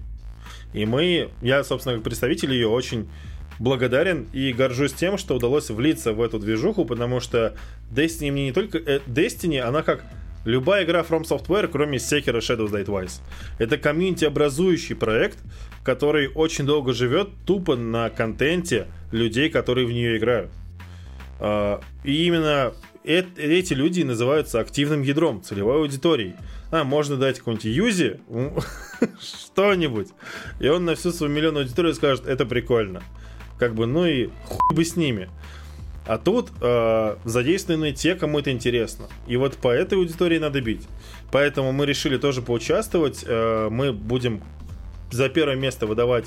И 0.72 0.86
мы, 0.86 1.30
я, 1.42 1.62
собственно, 1.64 1.96
как 1.96 2.04
представитель 2.04 2.52
ее, 2.52 2.68
очень 2.68 3.08
благодарен 3.58 4.26
и 4.32 4.52
горжусь 4.52 4.92
тем, 4.92 5.18
что 5.18 5.36
удалось 5.36 5.70
влиться 5.70 6.12
в 6.12 6.20
эту 6.20 6.38
движуху, 6.38 6.84
потому 6.84 7.20
что 7.20 7.54
Destiny 7.90 8.30
мне 8.32 8.46
не 8.46 8.52
только... 8.52 8.78
э, 8.78 9.00
Destiny, 9.06 9.58
она 9.58 9.82
как 9.82 10.04
любая 10.44 10.84
игра 10.84 11.00
From 11.00 11.22
Software, 11.22 11.68
кроме 11.68 11.98
Sekiro 11.98 12.38
Shadows 12.38 12.70
Die 12.70 12.84
Twice. 12.84 13.20
Это 13.58 13.78
комьюнити-образующий 13.78 14.94
проект, 14.94 15.38
который 15.84 16.28
очень 16.28 16.66
долго 16.66 16.92
живет 16.92 17.28
тупо 17.46 17.76
на 17.76 18.10
контенте 18.10 18.86
людей, 19.12 19.50
которые 19.50 19.86
в 19.86 19.92
нее 19.92 20.16
играют. 20.16 20.50
А, 21.38 21.80
И 22.04 22.26
именно 22.26 22.72
эти 23.06 23.72
люди 23.72 24.02
называются 24.02 24.60
активным 24.60 25.02
ядром, 25.02 25.42
целевой 25.42 25.76
аудиторией. 25.76 26.34
А, 26.70 26.84
можно 26.84 27.16
дать 27.16 27.38
какому-нибудь 27.38 27.64
Юзи 27.64 28.20
что-нибудь, 29.20 30.08
и 30.58 30.68
он 30.68 30.84
на 30.84 30.94
всю 30.94 31.12
свою 31.12 31.32
миллионную 31.32 31.62
аудиторию 31.64 31.94
скажет, 31.94 32.26
это 32.26 32.44
прикольно. 32.44 33.02
Как 33.58 33.74
бы, 33.74 33.86
ну 33.86 34.04
и 34.04 34.28
хуй 34.44 34.76
бы 34.76 34.84
с 34.84 34.96
ними. 34.96 35.30
А 36.06 36.18
тут 36.18 36.50
э, 36.60 37.16
задействованы 37.24 37.92
те, 37.92 38.14
кому 38.14 38.38
это 38.38 38.52
интересно. 38.52 39.06
И 39.26 39.36
вот 39.36 39.56
по 39.56 39.68
этой 39.68 39.98
аудитории 39.98 40.38
надо 40.38 40.60
бить. 40.60 40.86
Поэтому 41.32 41.72
мы 41.72 41.84
решили 41.84 42.16
тоже 42.16 42.42
поучаствовать. 42.42 43.24
Э, 43.26 43.68
мы 43.70 43.92
будем 43.92 44.40
за 45.10 45.28
первое 45.28 45.56
место 45.56 45.86
выдавать 45.86 46.26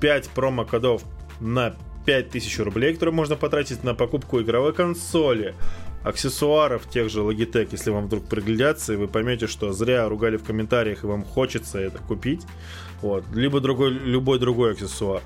5 0.00 0.28
промо-кодов 0.30 1.02
на 1.40 1.74
5000 2.06 2.60
рублей, 2.60 2.94
которые 2.94 3.14
можно 3.14 3.36
потратить 3.36 3.82
на 3.82 3.94
покупку 3.94 4.40
игровой 4.40 4.72
консоли, 4.72 5.54
аксессуаров 6.02 6.88
тех 6.88 7.10
же 7.10 7.20
Logitech, 7.20 7.68
если 7.72 7.90
вам 7.90 8.06
вдруг 8.06 8.26
приглядятся, 8.26 8.94
и 8.94 8.96
вы 8.96 9.08
поймете, 9.08 9.46
что 9.46 9.72
зря 9.72 10.08
ругали 10.08 10.36
в 10.36 10.44
комментариях, 10.44 11.04
и 11.04 11.06
вам 11.06 11.24
хочется 11.24 11.78
это 11.78 11.98
купить. 11.98 12.42
Вот. 13.02 13.24
Либо 13.34 13.60
другой, 13.60 13.90
любой 13.90 14.38
другой 14.38 14.72
аксессуар. 14.72 15.22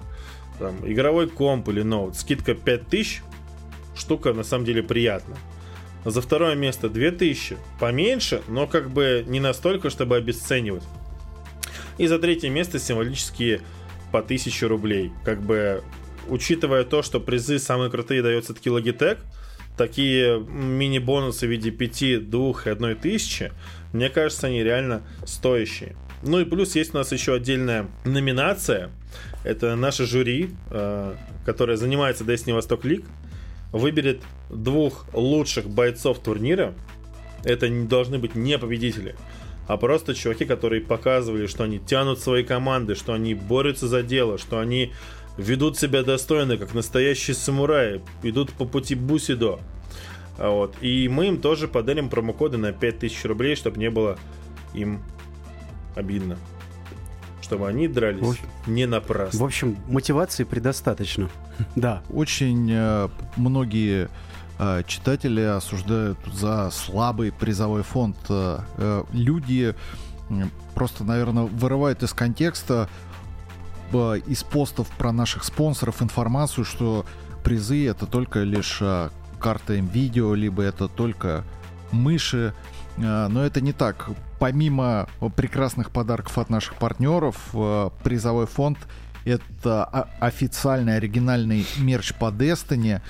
Там, 0.59 0.77
игровой 0.85 1.29
комп 1.29 1.69
или 1.69 1.83
ноут. 1.83 2.17
Скидка 2.17 2.55
5000. 2.55 3.23
Штука 3.97 4.33
на 4.33 4.43
самом 4.43 4.65
деле 4.65 4.83
приятна. 4.83 5.37
За 6.05 6.21
второе 6.21 6.55
место 6.55 6.89
2000. 6.89 7.57
Поменьше, 7.81 8.43
но 8.49 8.67
как 8.67 8.91
бы 8.91 9.25
не 9.27 9.41
настолько, 9.41 9.91
чтобы 9.91 10.17
обесценивать. 10.17 10.85
И 11.99 12.07
за 12.07 12.19
третье 12.19 12.51
место 12.51 12.79
символические 12.79 13.61
по 14.13 14.19
1000 14.19 14.69
рублей. 14.69 15.13
Как 15.25 15.41
бы, 15.41 15.83
учитывая 16.29 16.85
то, 16.85 17.03
что 17.03 17.21
призы 17.21 17.59
самые 17.59 17.91
крутые 17.91 18.23
дает 18.23 18.45
все-таки 18.45 18.69
Logitech, 18.69 19.19
такие 19.77 20.41
мини-бонусы 20.41 21.47
в 21.47 21.51
виде 21.51 21.71
5, 21.71 22.31
2 22.31 22.51
и 22.65 22.69
1 22.71 22.97
тысячи, 22.97 23.53
мне 23.93 24.09
кажется, 24.09 24.47
они 24.49 24.63
реально 24.63 25.03
стоящие. 25.25 25.97
Ну 26.23 26.41
и 26.41 26.45
плюс 26.45 26.75
есть 26.75 26.95
у 26.95 26.97
нас 26.97 27.13
еще 27.13 27.35
отдельная 27.35 27.87
номинация, 28.05 28.91
Это 29.45 29.77
наше 29.77 30.07
жюри, 30.07 30.51
э, 30.71 31.15
которое 31.45 31.77
занимается 31.77 32.25
Destiny 32.25 32.55
Восток 32.55 32.85
Лиг, 32.85 33.05
выберет 33.73 34.23
двух 34.49 35.07
лучших 35.13 35.69
бойцов 35.69 36.21
турнира. 36.21 36.75
Это 37.45 37.69
не 37.69 37.87
должны 37.87 38.19
быть 38.19 38.35
не 38.35 38.59
победители, 38.59 39.17
а 39.67 39.77
просто 39.77 40.15
чуваки, 40.15 40.47
которые 40.47 40.81
показывали, 40.81 41.47
что 41.47 41.65
они 41.65 41.79
тянут 41.79 42.21
свои 42.21 42.43
команды, 42.43 42.95
что 42.95 43.13
они 43.13 43.35
борются 43.35 43.87
за 43.87 44.03
дело, 44.03 44.39
что 44.39 44.59
они 44.61 44.93
ведут 45.37 45.79
себя 45.79 46.03
достойно, 46.03 46.57
как 46.57 46.75
настоящие 46.75 47.35
самураи, 47.35 48.01
идут 48.23 48.53
по 48.53 48.65
пути 48.65 48.95
Бусидо. 48.95 49.59
А 50.39 50.51
Вот. 50.51 50.77
И 50.81 51.09
мы 51.09 51.29
им 51.29 51.41
тоже 51.41 51.69
подарим 51.69 52.09
промокоды 52.09 52.57
на 52.57 52.73
5000 52.73 53.25
рублей, 53.25 53.57
чтобы 53.57 53.79
не 53.79 53.91
было 53.91 54.19
им 54.75 55.03
обидно. 55.95 56.37
Чтобы 57.43 57.69
они 57.69 57.89
дрались 57.89 58.23
В 58.23 58.31
общем- 58.31 58.47
не 58.67 58.87
напрасно. 58.87 59.39
В 59.39 59.45
общем, 59.45 59.77
мотивации 59.89 60.45
предостаточно. 60.45 61.29
Да. 61.77 62.03
Очень 62.13 62.69
э, 62.73 63.09
многие 63.37 64.09
э, 64.59 64.83
читатели 64.89 65.41
осуждают 65.43 66.19
за 66.33 66.71
слабый 66.73 67.31
призовой 67.31 67.83
фонд. 67.85 68.17
Э, 68.29 69.05
люди 69.13 69.75
просто, 70.75 71.05
наверное, 71.05 71.45
вырывают 71.45 72.03
из 72.03 72.13
контекста 72.13 72.89
из 73.95 74.43
постов 74.43 74.89
про 74.99 75.13
наших 75.13 75.45
спонсоров 75.45 76.03
информацию, 76.03 76.65
что 76.65 77.07
призы 77.43 77.87
это 77.87 78.07
только 78.07 78.43
лишь 78.43 78.79
э, 78.81 79.11
карта 79.39 79.75
видео, 79.75 80.35
либо 80.35 80.63
это 80.63 80.89
только 80.89 81.45
мыши. 81.93 82.55
Э, 82.97 83.29
Но 83.29 83.45
это 83.45 83.61
не 83.61 83.73
так. 83.73 84.11
Помимо 84.41 85.09
прекрасных 85.37 85.91
подарков 85.91 86.39
от 86.39 86.51
наших 86.51 86.75
партнеров, 86.75 87.37
э, 87.55 87.91
призовой 88.03 88.47
фонд 88.47 88.79
это 89.25 89.85
официальный 90.21 90.97
оригинальный 90.97 91.67
мерч 91.79 92.13
по 92.15 92.27
Destiny, 92.27 93.01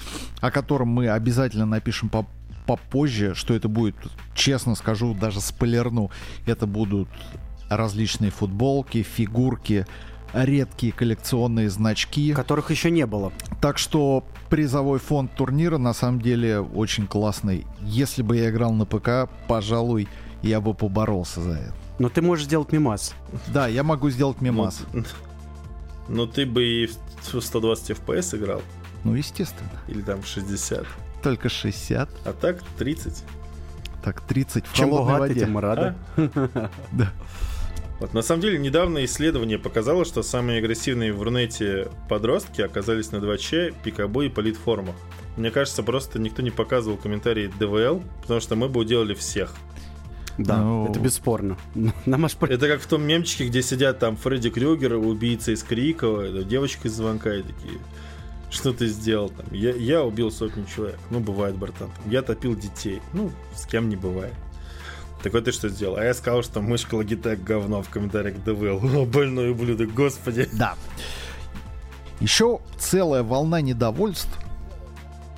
о 0.40 0.50
котором 0.52 0.88
мы 0.88 1.08
обязательно 1.08 1.66
напишем 1.66 2.08
по 2.08 2.26
попозже, 2.66 3.34
что 3.34 3.54
это 3.54 3.68
будет, 3.68 3.94
честно 4.34 4.74
скажу, 4.74 5.14
даже 5.14 5.40
спойлерну, 5.40 6.10
это 6.46 6.66
будут 6.66 7.08
различные 7.68 8.30
футболки, 8.30 9.02
фигурки, 9.02 9.86
редкие 10.34 10.92
коллекционные 10.92 11.70
значки. 11.70 12.32
Которых 12.34 12.70
еще 12.70 12.90
не 12.90 13.06
было. 13.06 13.32
Так 13.60 13.78
что 13.78 14.24
призовой 14.50 14.98
фонд 14.98 15.34
турнира 15.34 15.78
на 15.78 15.94
самом 15.94 16.20
деле 16.20 16.60
очень 16.60 17.06
классный. 17.06 17.66
Если 17.82 18.22
бы 18.22 18.36
я 18.36 18.50
играл 18.50 18.72
на 18.72 18.84
ПК, 18.86 19.30
пожалуй, 19.48 20.08
я 20.42 20.60
бы 20.60 20.74
поборолся 20.74 21.40
за 21.40 21.52
это. 21.52 21.74
Но 21.98 22.08
ты 22.08 22.20
можешь 22.22 22.46
сделать 22.46 22.72
мимас. 22.72 23.14
Да, 23.48 23.68
я 23.68 23.82
могу 23.84 24.10
сделать 24.10 24.40
мемас. 24.40 24.80
Ну, 24.92 25.04
ну, 26.08 26.26
ты 26.26 26.44
бы 26.44 26.64
и 26.64 26.86
в 27.32 27.40
120 27.40 27.90
FPS 27.98 28.36
играл, 28.36 28.60
Ну, 29.04 29.14
естественно. 29.14 29.70
или 29.88 30.02
там 30.02 30.22
60. 30.24 30.84
Только 31.22 31.48
60, 31.48 32.10
А 32.26 32.32
так 32.32 32.62
30. 32.78 33.22
так 34.02 34.20
30 34.22 34.66
в 34.66 34.74
Чем 34.74 34.90
холодной 34.90 35.12
богаты, 35.14 35.28
воде. 35.34 35.40
тем 35.40 35.58
рады. 35.58 35.94
Да. 36.92 37.10
Вот, 38.04 38.12
на 38.12 38.20
самом 38.20 38.42
деле, 38.42 38.58
недавно 38.58 39.02
исследование 39.06 39.58
показало, 39.58 40.04
что 40.04 40.22
самые 40.22 40.58
агрессивные 40.58 41.14
в 41.14 41.22
Рунете 41.22 41.88
подростки 42.06 42.60
оказались 42.60 43.12
на 43.12 43.16
2Ч, 43.16 43.74
пикабу 43.82 44.20
и 44.20 44.28
политформах. 44.28 44.94
Мне 45.38 45.50
кажется, 45.50 45.82
просто 45.82 46.18
никто 46.18 46.42
не 46.42 46.50
показывал 46.50 46.98
комментарии 46.98 47.50
ДВЛ, 47.58 48.02
потому 48.20 48.40
что 48.40 48.56
мы 48.56 48.68
бы 48.68 48.80
уделали 48.80 49.14
всех. 49.14 49.54
Да, 50.36 50.58
Ну. 50.58 50.90
это 50.90 51.00
бесспорно. 51.00 51.56
Нам 52.04 52.26
аж... 52.26 52.36
Это 52.42 52.68
как 52.68 52.82
в 52.82 52.86
том 52.86 53.02
мемчике, 53.04 53.46
где 53.46 53.62
сидят 53.62 54.00
там 54.00 54.18
Фредди 54.18 54.50
Крюгер, 54.50 54.96
убийца 54.96 55.52
из 55.52 55.62
Крикова, 55.62 56.44
девочка 56.44 56.88
из 56.88 56.92
звонка 56.92 57.34
и 57.34 57.40
такие. 57.40 57.78
Что 58.50 58.74
ты 58.74 58.86
сделал 58.86 59.30
там? 59.30 59.46
Я, 59.50 59.70
я 59.70 60.04
убил 60.04 60.30
сотню 60.30 60.66
человек. 60.66 60.98
Ну, 61.08 61.20
бывает, 61.20 61.56
братан. 61.56 61.88
Я 62.04 62.20
топил 62.20 62.54
детей. 62.54 63.00
Ну, 63.14 63.30
с 63.54 63.64
кем 63.64 63.88
не 63.88 63.96
бывает. 63.96 64.34
Так 65.24 65.32
вот 65.32 65.46
ты 65.46 65.52
что 65.52 65.70
сделал? 65.70 65.96
А 65.96 66.04
я 66.04 66.12
сказал, 66.12 66.42
что 66.42 66.60
мышка 66.60 66.96
Logitech 66.96 67.42
говно 67.42 67.80
в 67.80 67.88
комментариях 67.88 68.36
ДВЛ. 68.44 69.00
О, 69.00 69.06
больной 69.06 69.52
ублюдок, 69.52 69.94
господи. 69.94 70.46
Да. 70.52 70.74
Еще 72.20 72.60
целая 72.76 73.22
волна 73.22 73.62
недовольств 73.62 74.38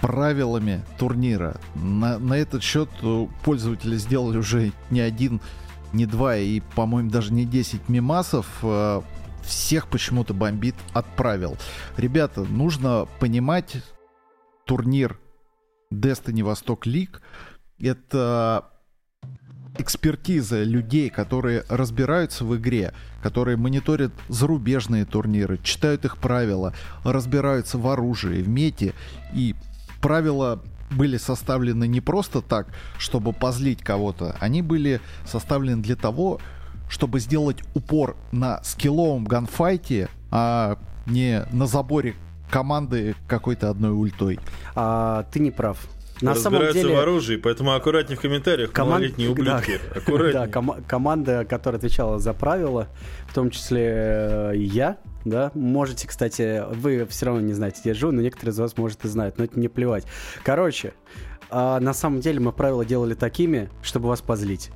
правилами 0.01 0.85
турнира. 0.99 1.61
На, 1.77 2.19
на 2.19 2.35
этот 2.35 2.65
счет 2.65 2.89
э, 3.01 3.27
пользователи 3.45 3.97
сделали 3.97 4.39
уже 4.39 4.73
не 4.91 4.99
один, 4.99 5.41
не 5.93 6.05
два 6.05 6.37
и, 6.37 6.59
по-моему, 6.75 7.09
даже 7.09 7.33
не 7.33 7.45
10 7.45 7.89
мемасов. 7.89 8.49
Э, 8.65 9.03
Всех 9.45 9.87
почему-то 9.87 10.35
бомбит 10.35 10.75
от 10.95 11.07
правил. 11.15 11.57
Ребята, 11.97 12.41
нужно 12.43 13.07
понимать, 13.21 13.77
турнир 14.65 15.17
Destiny 15.93 16.43
Восток 16.43 16.87
Лиг 16.87 17.23
это 17.79 18.71
экспертиза 19.79 20.63
людей, 20.63 21.11
которые 21.11 21.65
разбираются 21.69 22.45
в 22.45 22.57
игре, 22.57 22.93
которые 23.23 23.57
мониторят 23.57 24.13
зарубежные 24.29 25.05
турниры, 25.05 25.59
читают 25.63 26.05
их 26.05 26.19
правила, 26.19 26.75
разбираются 27.05 27.79
в 27.79 27.87
оружии, 27.89 28.43
в 28.43 28.49
мете. 28.49 28.95
И 29.35 29.55
правила 30.01 30.63
были 30.91 31.17
составлены 31.17 31.87
не 31.87 32.01
просто 32.01 32.43
так, 32.43 32.69
чтобы 32.99 33.33
позлить 33.33 33.83
кого-то. 33.83 34.37
Они 34.41 34.63
были 34.63 35.01
составлены 35.25 35.83
для 35.83 35.97
того, 35.97 36.41
чтобы 36.89 37.21
сделать 37.21 37.59
упор 37.75 38.17
на 38.33 38.63
скилловом 38.63 39.25
ганфайте, 39.25 40.09
а 40.31 40.79
не 41.07 41.45
на 41.53 41.67
заборе 41.67 42.15
команды 42.51 43.17
какой-то 43.27 43.71
одной 43.71 43.91
ультой. 43.91 44.39
А, 44.75 45.25
ты 45.33 45.41
не 45.41 45.51
прав. 45.51 45.79
На 46.23 46.35
самом 46.35 46.73
деле... 46.73 46.95
в 46.95 46.99
оружии, 46.99 47.37
поэтому 47.37 47.75
аккуратнее 47.75 48.17
в 48.17 48.21
комментариях, 48.21 48.73
Команд- 48.73 49.01
малолетние 49.01 49.31
ублюдки. 49.31 49.81
Да, 49.95 50.01
Аккуратнее. 50.01 50.47
кома- 50.49 50.83
команда, 50.87 51.45
которая 51.45 51.79
отвечала 51.79 52.19
за 52.19 52.33
правила, 52.33 52.89
в 53.29 53.35
том 53.35 53.51
числе 53.51 53.83
э, 53.87 54.53
я, 54.57 54.97
да, 55.25 55.51
можете, 55.55 56.09
кстати, 56.09 56.65
вы 56.75 57.07
все 57.07 57.27
равно 57.27 57.41
не 57.41 57.53
знаете, 57.53 57.81
где 57.81 57.91
я 57.91 57.95
живу, 57.95 58.13
но 58.13 58.23
некоторые 58.23 58.53
из 58.53 58.59
вас, 58.59 58.77
может, 58.77 59.05
и 59.05 59.09
знают, 59.09 59.39
но 59.39 59.45
это 59.45 59.59
не 59.59 59.69
плевать. 59.69 60.05
Короче, 60.43 60.95
а, 61.51 61.81
на 61.81 61.93
самом 61.93 62.21
деле 62.21 62.41
мы 62.41 62.53
правила 62.53 62.85
делали 62.85 63.15
такими, 63.15 63.69
чтобы 63.83 64.09
вас 64.09 64.21
позлить. 64.21 64.71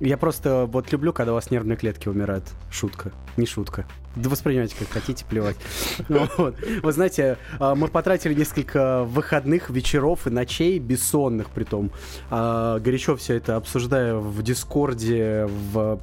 Я 0.00 0.16
просто 0.16 0.66
вот 0.66 0.90
люблю, 0.92 1.12
когда 1.12 1.32
у 1.32 1.34
вас 1.34 1.50
нервные 1.50 1.76
клетки 1.76 2.08
умирают. 2.08 2.44
Шутка. 2.70 3.12
Не 3.36 3.46
шутка. 3.46 3.86
Да 4.16 4.30
воспринимайте 4.30 4.74
как 4.78 4.88
хотите, 4.88 5.24
плевать. 5.24 5.56
Ну 6.08 6.26
вот. 6.36 6.56
Вы 6.82 6.92
знаете, 6.92 7.36
а, 7.58 7.74
мы 7.74 7.88
потратили 7.88 8.34
несколько 8.34 9.04
выходных, 9.04 9.70
вечеров 9.70 10.26
и 10.26 10.30
ночей, 10.30 10.78
бессонных 10.78 11.50
при 11.50 11.64
том, 11.64 11.90
горячо 12.30 13.16
все 13.16 13.34
это 13.34 13.56
обсуждая 13.56 14.16
в 14.16 14.42
Дискорде, 14.42 15.46
в 15.72 16.00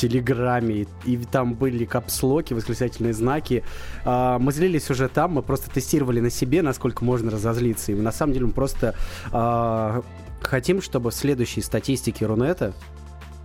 Телеграме, 0.00 0.86
и 1.04 1.16
там 1.18 1.54
были 1.54 1.84
капслоки, 1.84 2.54
восклицательные 2.54 3.12
знаки. 3.12 3.62
А, 4.04 4.38
Мы 4.38 4.52
злились 4.52 4.88
уже 4.90 5.08
там, 5.08 5.32
мы 5.32 5.42
просто 5.42 5.70
тестировали 5.70 6.20
на 6.20 6.30
себе, 6.30 6.62
насколько 6.62 7.04
можно 7.04 7.30
разозлиться. 7.30 7.92
И 7.92 7.94
на 7.94 8.12
самом 8.12 8.32
деле 8.32 8.46
мы 8.46 8.52
просто 8.52 8.94
а, 9.30 10.02
хотим, 10.40 10.80
чтобы 10.80 11.10
в 11.10 11.14
следующей 11.14 11.60
статистике 11.60 12.24
Рунета 12.26 12.72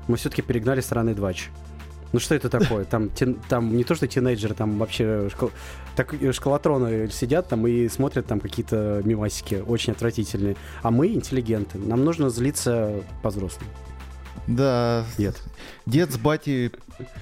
мы 0.08 0.18
все-таки 0.18 0.42
перегнали 0.42 0.82
стороны 0.82 1.14
Двач. 1.14 1.50
Ну 2.14 2.20
что 2.20 2.36
это 2.36 2.50
такое? 2.50 2.86
Там, 2.86 3.08
тин- 3.08 3.38
там 3.50 3.76
не 3.76 3.84
то, 3.84 3.94
что 3.96 4.08
тинейджеры, 4.08 4.54
там 4.54 4.78
вообще 4.78 5.30
школ... 5.30 5.52
так, 5.96 6.14
школотроны 6.32 7.10
сидят 7.10 7.50
там 7.50 7.68
и 7.68 7.90
смотрят 7.90 8.26
там 8.26 8.40
какие-то 8.40 9.02
мимасики 9.04 9.64
очень 9.68 9.94
отвратительные. 9.94 10.56
А 10.82 10.92
мы 10.92 11.08
интеллигенты. 11.08 11.78
Нам 11.78 12.06
нужно 12.06 12.30
злиться 12.30 13.04
по-взрослому. 13.22 13.70
Да, 14.48 15.06
Нет. 15.18 15.42
дед 15.88 16.12
с 16.12 16.18
батей 16.18 16.72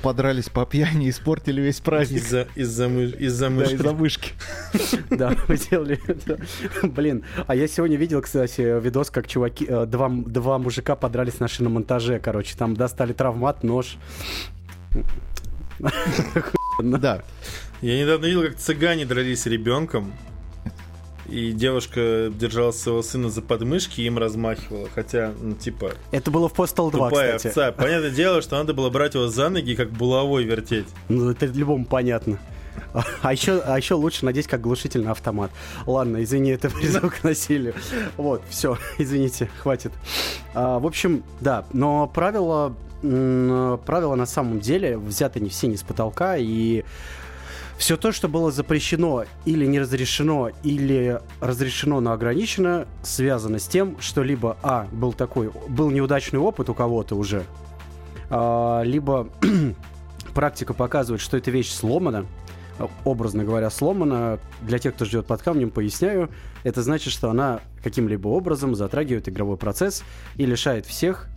подрались 0.01 0.49
по 0.49 0.65
пьяни 0.65 1.07
и 1.07 1.09
испортили 1.09 1.61
весь 1.61 1.79
праздник. 1.79 2.21
Из-за 2.21 2.47
из-за 2.55 2.85
мыш- 2.87 3.17
из-за 3.17 3.45
Да, 3.45 3.49
мышки. 3.51 3.73
из-за 3.75 3.93
вышки. 3.93 4.31
Да, 5.09 5.35
мы 5.47 5.55
сделали 5.55 5.99
это. 6.05 6.37
Блин, 6.83 7.23
а 7.47 7.55
я 7.55 7.67
сегодня 7.67 7.95
видел, 7.97 8.21
кстати, 8.21 8.61
видос, 8.81 9.09
как 9.09 9.27
чуваки, 9.27 9.65
э, 9.67 9.85
два, 9.85 10.09
два 10.09 10.57
мужика 10.59 10.95
подрались 10.95 11.39
на 11.39 11.47
шиномонтаже, 11.47 12.19
короче. 12.19 12.55
Там 12.57 12.75
достали 12.75 13.13
травмат, 13.13 13.63
нож. 13.63 13.97
Да, 16.81 17.23
Я 17.81 17.99
недавно 18.01 18.25
видел, 18.25 18.43
как 18.43 18.55
цыгане 18.57 19.05
дрались 19.05 19.41
с 19.43 19.45
ребенком. 19.45 20.13
И 21.29 21.51
девушка 21.53 22.29
держала 22.33 22.71
своего 22.71 23.01
сына 23.01 23.29
за 23.29 23.41
подмышки 23.41 24.01
и 24.01 24.05
им 24.05 24.17
размахивала. 24.17 24.89
Хотя, 24.93 25.33
ну, 25.41 25.55
типа, 25.55 25.93
Это 26.11 26.29
было 26.31 26.49
в 26.49 26.53
Postal 26.53 26.91
2, 26.91 27.09
тупая 27.09 27.37
кстати. 27.37 27.47
овца. 27.47 27.71
Понятное 27.71 28.11
дело, 28.11 28.41
что 28.41 28.57
надо 28.57 28.73
было 28.73 28.89
брать 28.89 29.13
его 29.15 29.27
за 29.27 29.49
ноги 29.49 29.75
как 29.75 29.89
булавой 29.91 30.43
вертеть. 30.43 30.87
Ну, 31.09 31.29
это 31.29 31.45
любому 31.45 31.85
понятно. 31.85 32.39
А 33.21 33.31
еще, 33.31 33.59
а 33.59 33.77
еще 33.77 33.93
лучше 33.95 34.25
надеть 34.25 34.47
как 34.47 34.61
глушитель 34.61 35.03
на 35.03 35.11
автомат. 35.11 35.51
Ладно, 35.85 36.23
извини, 36.23 36.51
это 36.51 36.69
призыв 36.69 37.15
к 37.19 37.23
насилию. 37.23 37.73
Вот, 38.17 38.41
все, 38.49 38.77
извините, 38.97 39.49
хватит. 39.61 39.91
А, 40.53 40.79
в 40.79 40.85
общем, 40.85 41.23
да, 41.39 41.65
но 41.71 42.07
правила, 42.07 42.75
правила 43.01 44.15
на 44.15 44.25
самом 44.25 44.59
деле 44.59 44.97
взяты 44.97 45.39
не 45.39 45.49
все 45.49 45.67
не 45.67 45.77
с 45.77 45.83
потолка, 45.83 46.35
и 46.37 46.83
Все 47.83 47.97
то, 47.97 48.13
что 48.13 48.29
было 48.29 48.49
запрещено 48.49 49.25
или 49.43 49.65
не 49.65 49.77
разрешено, 49.77 50.51
или 50.63 51.19
разрешено, 51.41 51.99
но 51.99 52.13
ограничено, 52.13 52.87
связано 53.01 53.59
с 53.59 53.67
тем, 53.67 53.99
что 53.99 54.23
либо, 54.23 54.55
а, 54.63 54.87
был 54.93 55.11
такой, 55.11 55.51
был 55.67 55.91
неудачный 55.91 56.39
опыт 56.39 56.69
у 56.69 56.73
кого-то 56.73 57.17
уже, 57.17 57.43
а, 58.29 58.83
либо 58.83 59.27
практика 60.33 60.73
показывает, 60.73 61.19
что 61.19 61.35
эта 61.35 61.51
вещь 61.51 61.73
сломана, 61.73 62.25
образно 63.03 63.43
говоря, 63.43 63.69
сломана. 63.69 64.39
Для 64.61 64.79
тех, 64.79 64.95
кто 64.95 65.03
ждет 65.03 65.25
под 65.25 65.41
камнем, 65.41 65.69
поясняю. 65.69 66.29
Это 66.63 66.83
значит, 66.83 67.11
что 67.11 67.29
она 67.29 67.59
каким-либо 67.83 68.29
образом 68.29 68.75
затрагивает 68.75 69.27
игровой 69.27 69.57
процесс 69.57 70.05
и 70.37 70.45
лишает 70.45 70.85
всех 70.85 71.27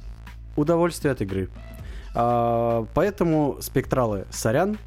удовольствия 0.55 1.11
от 1.11 1.23
игры. 1.23 1.49
А, 2.15 2.87
поэтому 2.95 3.57
спектралы 3.61 4.27
сорян, 4.31 4.79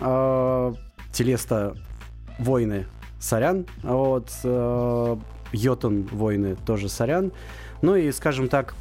а, 0.00 0.74
телеста 1.12 1.76
войны 2.38 2.86
сорян, 3.18 3.66
а 3.82 3.94
вот 3.94 4.30
а, 4.44 5.18
йотун 5.52 6.04
войны 6.12 6.56
тоже 6.66 6.88
сорян. 6.88 7.32
Ну 7.82 7.96
и, 7.96 8.10
скажем 8.12 8.48
так, 8.48 8.74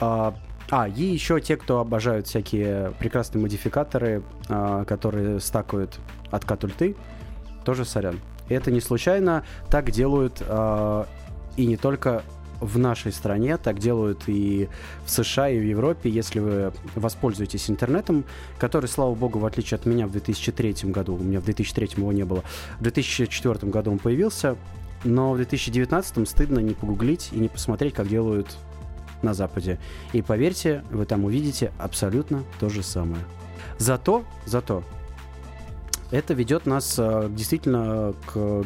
а, 0.00 0.34
а, 0.70 0.88
и 0.88 1.02
еще 1.02 1.40
те, 1.40 1.56
кто 1.56 1.80
обожают 1.80 2.26
всякие 2.26 2.92
прекрасные 2.98 3.42
модификаторы, 3.42 4.22
а, 4.48 4.84
которые 4.84 5.40
стакают 5.40 5.98
откат 6.30 6.64
ульты, 6.64 6.96
тоже 7.64 7.84
сорян. 7.84 8.20
И 8.48 8.54
это 8.54 8.70
не 8.70 8.80
случайно, 8.80 9.44
так 9.70 9.90
делают 9.90 10.42
а, 10.46 11.06
и 11.56 11.66
не 11.66 11.76
только 11.76 12.22
в 12.60 12.78
нашей 12.78 13.12
стране, 13.12 13.56
так 13.56 13.78
делают 13.78 14.22
и 14.26 14.68
в 15.04 15.10
США, 15.10 15.48
и 15.48 15.58
в 15.58 15.62
Европе, 15.62 16.10
если 16.10 16.40
вы 16.40 16.72
воспользуетесь 16.94 17.68
интернетом, 17.70 18.24
который, 18.58 18.86
слава 18.86 19.14
богу, 19.14 19.38
в 19.38 19.46
отличие 19.46 19.76
от 19.76 19.86
меня 19.86 20.06
в 20.06 20.12
2003 20.12 20.90
году, 20.90 21.14
у 21.14 21.22
меня 21.22 21.40
в 21.40 21.44
2003 21.44 21.90
его 21.96 22.12
не 22.12 22.24
было, 22.24 22.42
в 22.78 22.82
2004 22.82 23.70
году 23.70 23.92
он 23.92 23.98
появился, 23.98 24.56
но 25.04 25.32
в 25.32 25.36
2019 25.36 26.28
стыдно 26.28 26.60
не 26.60 26.74
погуглить 26.74 27.30
и 27.32 27.36
не 27.36 27.48
посмотреть, 27.48 27.94
как 27.94 28.08
делают 28.08 28.56
на 29.22 29.34
Западе. 29.34 29.78
И 30.12 30.22
поверьте, 30.22 30.84
вы 30.90 31.06
там 31.06 31.24
увидите 31.24 31.72
абсолютно 31.78 32.44
то 32.60 32.68
же 32.68 32.82
самое. 32.82 33.22
Зато, 33.78 34.24
зато, 34.46 34.84
это 36.14 36.32
ведет 36.34 36.64
нас 36.64 36.94
э, 36.98 37.28
действительно 37.30 38.14
к, 38.26 38.64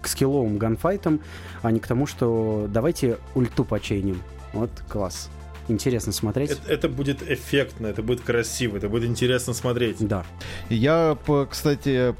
к 0.00 0.08
скилловым 0.08 0.56
ганфайтам, 0.56 1.20
а 1.62 1.70
не 1.70 1.78
к 1.78 1.86
тому, 1.86 2.06
что 2.06 2.66
давайте 2.70 3.18
ульту 3.34 3.64
почейним. 3.64 4.22
Вот 4.52 4.70
класс. 4.88 5.28
Интересно 5.68 6.12
смотреть. 6.12 6.52
Это, 6.52 6.72
это 6.72 6.88
будет 6.88 7.28
эффектно, 7.28 7.88
это 7.88 8.02
будет 8.02 8.22
красиво, 8.22 8.76
это 8.78 8.88
будет 8.88 9.04
интересно 9.04 9.52
смотреть. 9.52 9.96
Да. 10.06 10.24
Я, 10.70 11.18
кстати, 11.50 12.14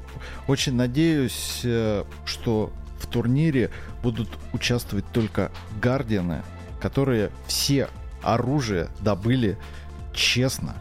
очень 0.47 0.75
надеюсь, 0.75 1.61
э, 1.63 2.03
что 2.25 2.71
в 2.99 3.07
турнире 3.07 3.71
будут 4.03 4.29
участвовать 4.53 5.05
только 5.11 5.51
гардианы, 5.81 6.43
которые 6.79 7.31
все 7.47 7.89
оружие 8.21 8.89
добыли 9.01 9.57
честно 10.13 10.75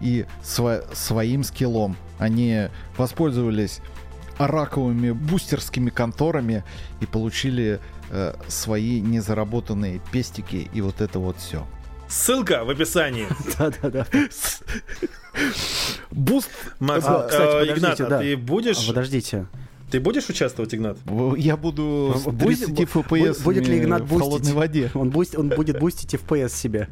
и 0.00 0.26
сво- 0.42 0.84
своим 0.94 1.42
скиллом. 1.44 1.96
Они 2.20 2.68
воспользовались 2.96 3.80
раковыми 4.38 5.10
бустерскими 5.10 5.90
конторами 5.90 6.62
и 7.00 7.06
получили 7.06 7.80
э, 8.10 8.34
свои 8.46 9.00
незаработанные 9.00 10.00
пестики 10.12 10.70
и 10.72 10.80
вот 10.80 11.00
это 11.00 11.18
вот 11.18 11.36
все. 11.38 11.66
Ссылка 12.08 12.64
в 12.64 12.70
описании. 12.70 13.26
Да-да-да. 13.58 14.06
Буст. 16.10 16.50
Макс, 16.78 17.04
А, 17.06 17.26
кстати, 17.28 17.68
э, 17.68 17.74
Игнат, 17.74 18.00
а 18.00 18.18
ты 18.18 18.36
будешь, 18.36 18.86
Подождите. 18.86 19.46
ты 19.90 20.00
будешь 20.00 20.28
участвовать, 20.28 20.74
Игнат? 20.74 20.98
Я 21.36 21.56
буду 21.56 22.14
с 22.16 22.22
Будет- 22.24 22.66
30 22.66 22.80
FPS 22.80 23.42
будет 23.42 23.66
ли 23.68 23.78
Игнат 23.78 24.02
в 24.02 24.18
холодной 24.18 24.52
воде. 24.52 24.90
Он, 24.94 25.10
буст, 25.10 25.36
он 25.38 25.48
будет 25.50 25.78
бустить 25.78 26.14
FPS 26.14 26.50
себе. 26.50 26.88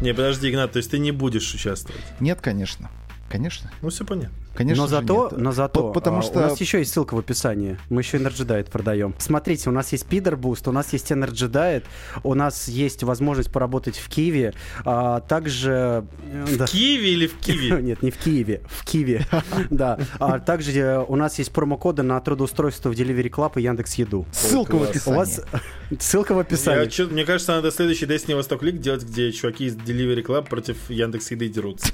Не, 0.00 0.12
подожди, 0.12 0.50
Игнат, 0.50 0.72
то 0.72 0.76
есть 0.78 0.90
ты 0.90 0.98
не 0.98 1.12
будешь 1.12 1.52
участвовать? 1.54 2.02
Нет, 2.20 2.40
конечно. 2.40 2.90
Конечно. 3.30 3.70
Ну, 3.80 3.90
все 3.90 4.04
понятно. 4.04 4.34
Конечно 4.54 4.84
но 4.84 4.88
зато, 4.88 5.28
нет. 5.30 5.40
но 5.40 5.52
зато, 5.52 5.82
По- 5.82 5.92
потому 5.92 6.18
а, 6.18 6.22
что- 6.22 6.38
у 6.38 6.42
нас 6.42 6.60
еще 6.60 6.78
есть 6.78 6.92
ссылка 6.92 7.14
в 7.14 7.18
описании. 7.18 7.78
Мы 7.88 8.02
еще 8.02 8.18
Energy 8.18 8.46
Diet 8.46 8.70
продаем. 8.70 9.14
Смотрите, 9.18 9.70
у 9.70 9.72
нас 9.72 9.92
есть 9.92 10.06
Пидор 10.06 10.34
Boost, 10.34 10.68
у 10.68 10.72
нас 10.72 10.92
есть 10.92 11.10
Energy 11.10 11.48
Diet, 11.50 11.84
у 12.24 12.34
нас 12.34 12.68
есть 12.68 13.02
возможность 13.02 13.50
поработать 13.52 13.96
в 13.98 14.08
Киеве, 14.08 14.54
а 14.84 15.20
также... 15.20 16.04
э, 16.22 16.56
да. 16.58 16.66
В 16.66 16.70
Киеве 16.70 17.12
или 17.12 17.26
в 17.26 17.38
Киеве? 17.38 17.82
Нет, 17.82 18.02
не 18.02 18.10
в 18.10 18.16
Киеве, 18.18 18.62
в 18.68 18.84
Киеве, 18.84 19.26
да. 19.70 19.98
А 20.18 20.38
также 20.38 20.72
э, 20.72 21.04
у 21.06 21.16
нас 21.16 21.38
есть 21.38 21.52
промокоды 21.52 22.02
на 22.02 22.20
трудоустройство 22.20 22.90
в 22.90 22.92
Delivery 22.92 23.30
Club 23.30 23.52
и 23.56 23.62
Яндекс 23.62 23.94
Еду. 23.94 24.26
Ссылка 24.32 24.76
в 24.76 24.82
описании. 24.82 25.16
У 25.16 25.18
вас 25.18 25.40
ссылка 25.98 26.34
в 26.34 26.38
описании. 26.38 27.12
мне 27.12 27.24
кажется, 27.24 27.52
надо 27.52 27.70
следующий 27.70 28.06
Destiny 28.06 28.34
Восток 28.34 28.62
Лиг 28.62 28.80
делать, 28.80 29.04
где 29.04 29.32
чуваки 29.32 29.66
из 29.66 29.76
Delivery 29.76 30.24
Club 30.24 30.48
против 30.48 30.90
Яндекс 30.90 31.30
Еды 31.30 31.48
дерутся. 31.48 31.92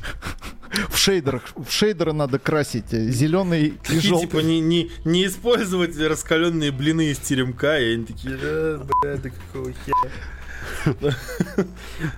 В 0.89 0.97
шейдерах, 0.99 1.43
в 1.55 1.71
шейдеры 1.71 2.13
надо 2.13 2.39
красить 2.47 2.91
зеленый 2.91 3.67
и 3.67 3.71
Такие, 3.83 4.01
желтый. 4.01 4.29
типа, 4.29 4.39
не, 4.41 4.61
не, 4.61 4.91
не 5.05 5.27
использовать 5.27 5.99
раскаленные 5.99 6.71
блины 6.71 7.07
из 7.11 7.19
теремка, 7.19 7.79
и 7.79 7.95
они 7.95 8.05
такие, 8.05 8.39
«Э, 8.41 8.81
бля, 9.03 9.17
да 9.17 9.31
какого 9.31 9.73
хера. 9.73 10.11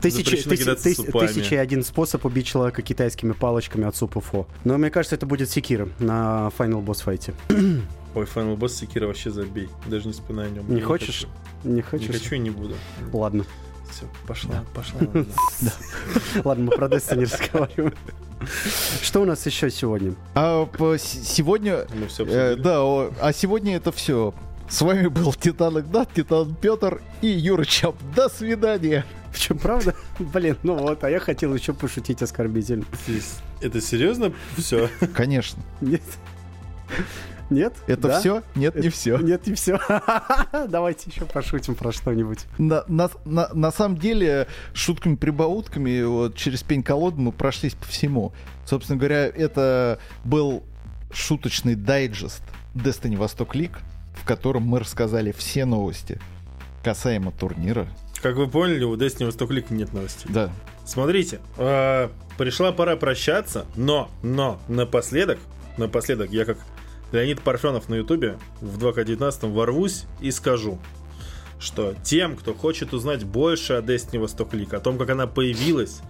Тысячи, 0.00 0.24
Запрещено 0.24 0.50
тысяч- 0.52 0.58
кидаться 0.64 0.88
тыс- 0.90 0.94
супами. 0.94 1.26
тысяча 1.26 1.54
и 1.54 1.58
один 1.58 1.82
способ 1.82 2.24
убить 2.24 2.46
человека 2.46 2.82
китайскими 2.82 3.32
палочками 3.32 3.86
от 3.86 3.96
супа 3.96 4.20
фо. 4.20 4.46
Но 4.64 4.76
мне 4.78 4.90
кажется, 4.90 5.16
это 5.16 5.26
будет 5.26 5.50
секира 5.50 5.88
на 5.98 6.50
Final 6.58 6.84
Boss 6.84 7.02
файте. 7.02 7.34
Ой, 8.14 8.24
Final 8.24 8.56
Boss 8.56 8.70
Секира 8.70 9.06
вообще 9.06 9.30
забей. 9.30 9.68
Даже 9.86 10.06
не 10.06 10.12
вспоминай 10.12 10.46
о 10.48 10.50
нем. 10.50 10.64
Не 10.72 10.80
Я 10.80 10.86
хочешь? 10.86 11.26
хочу. 11.26 11.28
Не 11.64 11.74
Не 11.76 11.82
хочешь? 11.82 12.06
хочу 12.10 12.34
и 12.34 12.38
не 12.38 12.50
буду. 12.50 12.74
Ладно. 13.12 13.44
Все, 13.90 14.04
пошла, 14.26 14.64
пошла. 14.74 15.00
Ладно, 16.44 16.64
мы 16.64 16.70
про 16.76 16.88
Destiny 16.88 17.22
разговариваем. 17.22 17.94
Что 19.02 19.22
у 19.22 19.24
нас 19.24 19.44
еще 19.46 19.70
сегодня? 19.70 20.14
А 20.34 20.66
по- 20.66 20.96
с- 20.98 21.02
сегодня... 21.02 21.86
Мы 21.94 22.06
все 22.08 22.24
э, 22.26 22.56
да, 22.56 22.82
о, 22.82 23.12
а 23.20 23.32
сегодня 23.32 23.76
это 23.76 23.92
все. 23.92 24.34
С 24.68 24.82
вами 24.82 25.06
был 25.08 25.32
Титан 25.32 25.78
Игнат, 25.80 26.12
Титан 26.14 26.54
Петр 26.54 27.00
и 27.22 27.28
Юра 27.28 27.64
Чап. 27.64 27.96
До 28.14 28.28
свидания. 28.28 29.04
В 29.32 29.38
чем 29.38 29.58
правда? 29.58 29.94
Блин, 30.18 30.56
ну 30.62 30.74
вот, 30.76 31.04
а 31.04 31.10
я 31.10 31.20
хотел 31.20 31.54
еще 31.54 31.72
пошутить 31.72 32.22
оскорбительно. 32.22 32.84
Это 33.60 33.80
серьезно 33.80 34.32
все? 34.56 34.88
Конечно. 35.14 35.62
Нет? 35.80 36.02
Нет? 37.50 37.74
Это 37.86 38.08
Да? 38.08 38.20
все? 38.20 38.42
Нет, 38.54 38.74
не 38.76 38.88
все. 38.90 39.16
Нет, 39.18 39.46
не 39.46 39.54
все. 39.54 39.78
Давайте 40.68 41.10
еще 41.10 41.24
пошутим 41.24 41.74
про 41.74 41.92
что-нибудь. 41.92 42.40
На, 42.58 42.84
на, 42.88 43.10
на, 43.24 43.48
на 43.54 43.72
самом 43.72 43.96
деле, 43.98 44.46
шутками-прибаутками 44.74 46.02
вот, 46.02 46.36
через 46.36 46.62
пень-колоду 46.62 47.20
мы 47.20 47.32
прошлись 47.32 47.74
по 47.74 47.86
всему. 47.86 48.32
Собственно 48.66 48.98
говоря, 48.98 49.26
это 49.26 49.98
был 50.24 50.62
шуточный 51.10 51.74
дайджест 51.74 52.42
Destiny 52.74 53.16
Восток 53.16 53.54
Лиг, 53.54 53.78
в 54.14 54.26
котором 54.26 54.62
мы 54.64 54.80
рассказали 54.80 55.32
все 55.32 55.64
новости 55.64 56.20
касаемо 56.84 57.32
турнира. 57.32 57.88
Как 58.22 58.36
вы 58.36 58.48
поняли, 58.48 58.84
у 58.84 58.96
Destiny 58.96 59.26
Восток 59.26 59.50
Лиг 59.50 59.70
нет 59.70 59.92
новостей. 59.92 60.30
Да. 60.32 60.50
Смотрите, 60.84 61.40
э, 61.56 62.08
пришла 62.36 62.72
пора 62.72 62.96
прощаться, 62.96 63.66
но, 63.76 64.10
но, 64.22 64.58
напоследок, 64.68 65.38
напоследок, 65.76 66.30
я 66.30 66.44
как 66.44 66.58
Леонид 67.12 67.40
Парфенов 67.40 67.88
на 67.88 67.96
Ютубе 67.96 68.38
в 68.60 68.78
2К19 68.78 69.52
ворвусь 69.52 70.04
и 70.20 70.30
скажу, 70.30 70.78
что 71.58 71.94
тем, 72.02 72.36
кто 72.36 72.54
хочет 72.54 72.92
узнать 72.92 73.24
больше 73.24 73.74
о 73.74 73.80
Destiny 73.80 74.18
Восток 74.18 74.54
Лиг, 74.54 74.74
о 74.74 74.80
том, 74.80 74.98
как 74.98 75.10
она 75.10 75.26
появилась, 75.26 76.00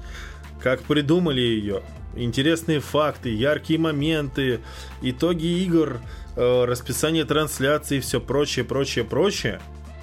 как 0.62 0.82
придумали 0.82 1.40
ее, 1.40 1.82
интересные 2.16 2.80
факты, 2.80 3.30
яркие 3.30 3.78
моменты, 3.78 4.60
итоги 5.02 5.46
игр, 5.62 6.00
э, 6.36 6.64
расписание 6.64 7.24
трансляций 7.24 7.98
и 7.98 8.00
все 8.00 8.20
прочее, 8.20 8.64
прочее, 8.64 9.04
прочее, 9.04 9.60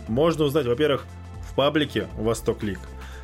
можно 0.07 0.45
узнать, 0.45 0.65
во-первых, 0.65 1.05
в 1.49 1.55
паблике 1.55 2.07
Восток 2.17 2.63
Лиг, 2.63 2.79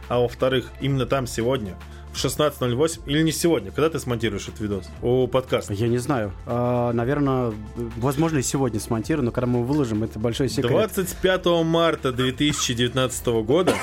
а 0.09 0.19
во-вторых, 0.19 0.71
именно 0.81 1.05
там 1.05 1.25
сегодня, 1.25 1.77
в 2.13 2.15
16.08, 2.15 3.01
или 3.05 3.21
не 3.21 3.31
сегодня, 3.31 3.71
когда 3.71 3.89
ты 3.89 3.99
смонтируешь 3.99 4.47
этот 4.47 4.59
видос? 4.59 4.89
У 5.01 5.27
подкаста. 5.27 5.73
Я 5.73 5.87
не 5.87 5.97
знаю. 5.97 6.33
А, 6.45 6.91
наверное, 6.93 7.53
возможно, 7.97 8.39
и 8.39 8.41
сегодня 8.41 8.79
смонтирую, 8.79 9.25
но 9.25 9.31
когда 9.31 9.47
мы 9.47 9.59
его 9.59 9.67
выложим, 9.67 10.03
это 10.03 10.19
большой 10.19 10.49
секрет. 10.49 10.71
25 10.71 11.45
марта 11.63 12.11
2019 12.11 13.27
года 13.45 13.73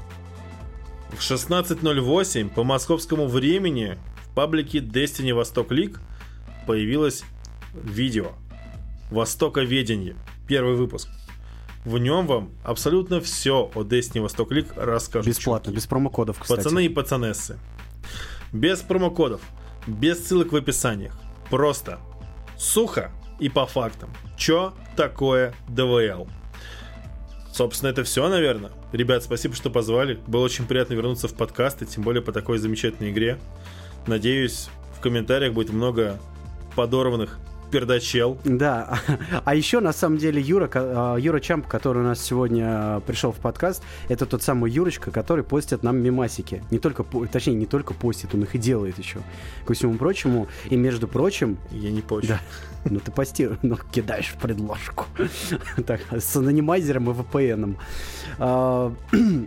в 1.10 1.18
16.08 1.18 2.50
по 2.50 2.62
московскому 2.62 3.26
времени 3.26 3.98
в 4.24 4.34
паблике 4.34 4.78
Destiny 4.78 5.34
Восток 5.34 5.72
Лиг 5.72 6.00
появилось 6.66 7.24
видео 7.74 8.32
Востоковедение. 9.10 10.16
Первый 10.46 10.76
выпуск. 10.76 11.08
В 11.84 11.98
нем 11.98 12.26
вам 12.26 12.50
абсолютно 12.64 13.20
все 13.20 13.70
о 13.74 13.82
Destiny 13.82 14.20
Восток 14.20 14.52
Лиг 14.52 14.72
расскажут. 14.76 15.28
Бесплатно, 15.28 15.66
чуваки. 15.66 15.76
без 15.76 15.86
промокодов, 15.86 16.38
кстати. 16.40 16.58
Пацаны 16.58 16.84
и 16.86 16.88
пацанессы. 16.88 17.58
Без 18.52 18.80
промокодов, 18.80 19.40
без 19.86 20.26
ссылок 20.26 20.52
в 20.52 20.56
описаниях. 20.56 21.18
Просто 21.50 21.98
Сухо 22.58 23.12
и 23.38 23.48
по 23.48 23.66
фактам. 23.66 24.10
Чё 24.36 24.74
такое 24.96 25.54
ДВЛ? 25.68 26.28
Собственно, 27.52 27.90
это 27.90 28.02
все, 28.02 28.28
наверное. 28.28 28.72
Ребят, 28.92 29.22
спасибо, 29.22 29.54
что 29.54 29.70
позвали. 29.70 30.18
Было 30.26 30.44
очень 30.44 30.66
приятно 30.66 30.94
вернуться 30.94 31.28
в 31.28 31.34
подкасты, 31.34 31.86
тем 31.86 32.02
более 32.02 32.22
по 32.22 32.32
такой 32.32 32.58
замечательной 32.58 33.10
игре. 33.10 33.38
Надеюсь, 34.06 34.68
в 34.96 35.00
комментариях 35.00 35.52
будет 35.52 35.70
много 35.70 36.18
подорванных 36.74 37.38
пердачел. 37.70 38.38
Да, 38.44 39.00
а 39.44 39.54
еще 39.54 39.80
на 39.80 39.92
самом 39.92 40.18
деле 40.18 40.40
Юра, 40.40 40.70
а, 40.74 41.16
Юра 41.16 41.40
Чамп, 41.40 41.66
который 41.66 42.02
у 42.02 42.04
нас 42.04 42.20
сегодня 42.20 42.64
а, 42.66 43.00
пришел 43.00 43.32
в 43.32 43.36
подкаст, 43.36 43.82
это 44.08 44.26
тот 44.26 44.42
самый 44.42 44.70
Юрочка, 44.70 45.10
который 45.10 45.44
постит 45.44 45.82
нам 45.82 45.98
мемасики. 45.98 46.62
Не 46.70 46.78
только, 46.78 47.04
точнее, 47.30 47.54
не 47.54 47.66
только 47.66 47.94
постит, 47.94 48.34
он 48.34 48.42
их 48.42 48.54
и 48.54 48.58
делает 48.58 48.98
еще. 48.98 49.18
Ко 49.66 49.74
всему 49.74 49.94
прочему, 49.94 50.48
и 50.70 50.76
между 50.76 51.08
прочим... 51.08 51.58
Я 51.70 51.90
не 51.90 52.00
почту. 52.00 52.28
Да, 52.28 52.40
ну 52.84 53.00
ты 53.00 53.10
постируешь, 53.10 53.58
ну 53.62 53.76
кидаешь 53.92 54.28
в 54.28 54.38
предложку. 54.38 55.06
так, 55.86 56.00
с 56.10 56.36
анонимайзером 56.36 57.10
и 57.10 57.14
VPN. 57.14 57.76
А, 58.38 58.92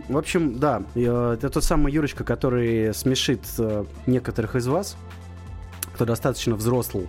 в 0.08 0.16
общем, 0.16 0.58
да, 0.58 0.82
это 0.94 1.50
тот 1.50 1.64
самый 1.64 1.92
Юрочка, 1.92 2.24
который 2.24 2.94
смешит 2.94 3.40
некоторых 4.06 4.56
из 4.56 4.66
вас, 4.66 4.96
кто 5.94 6.04
достаточно 6.04 6.54
взрослый 6.54 7.08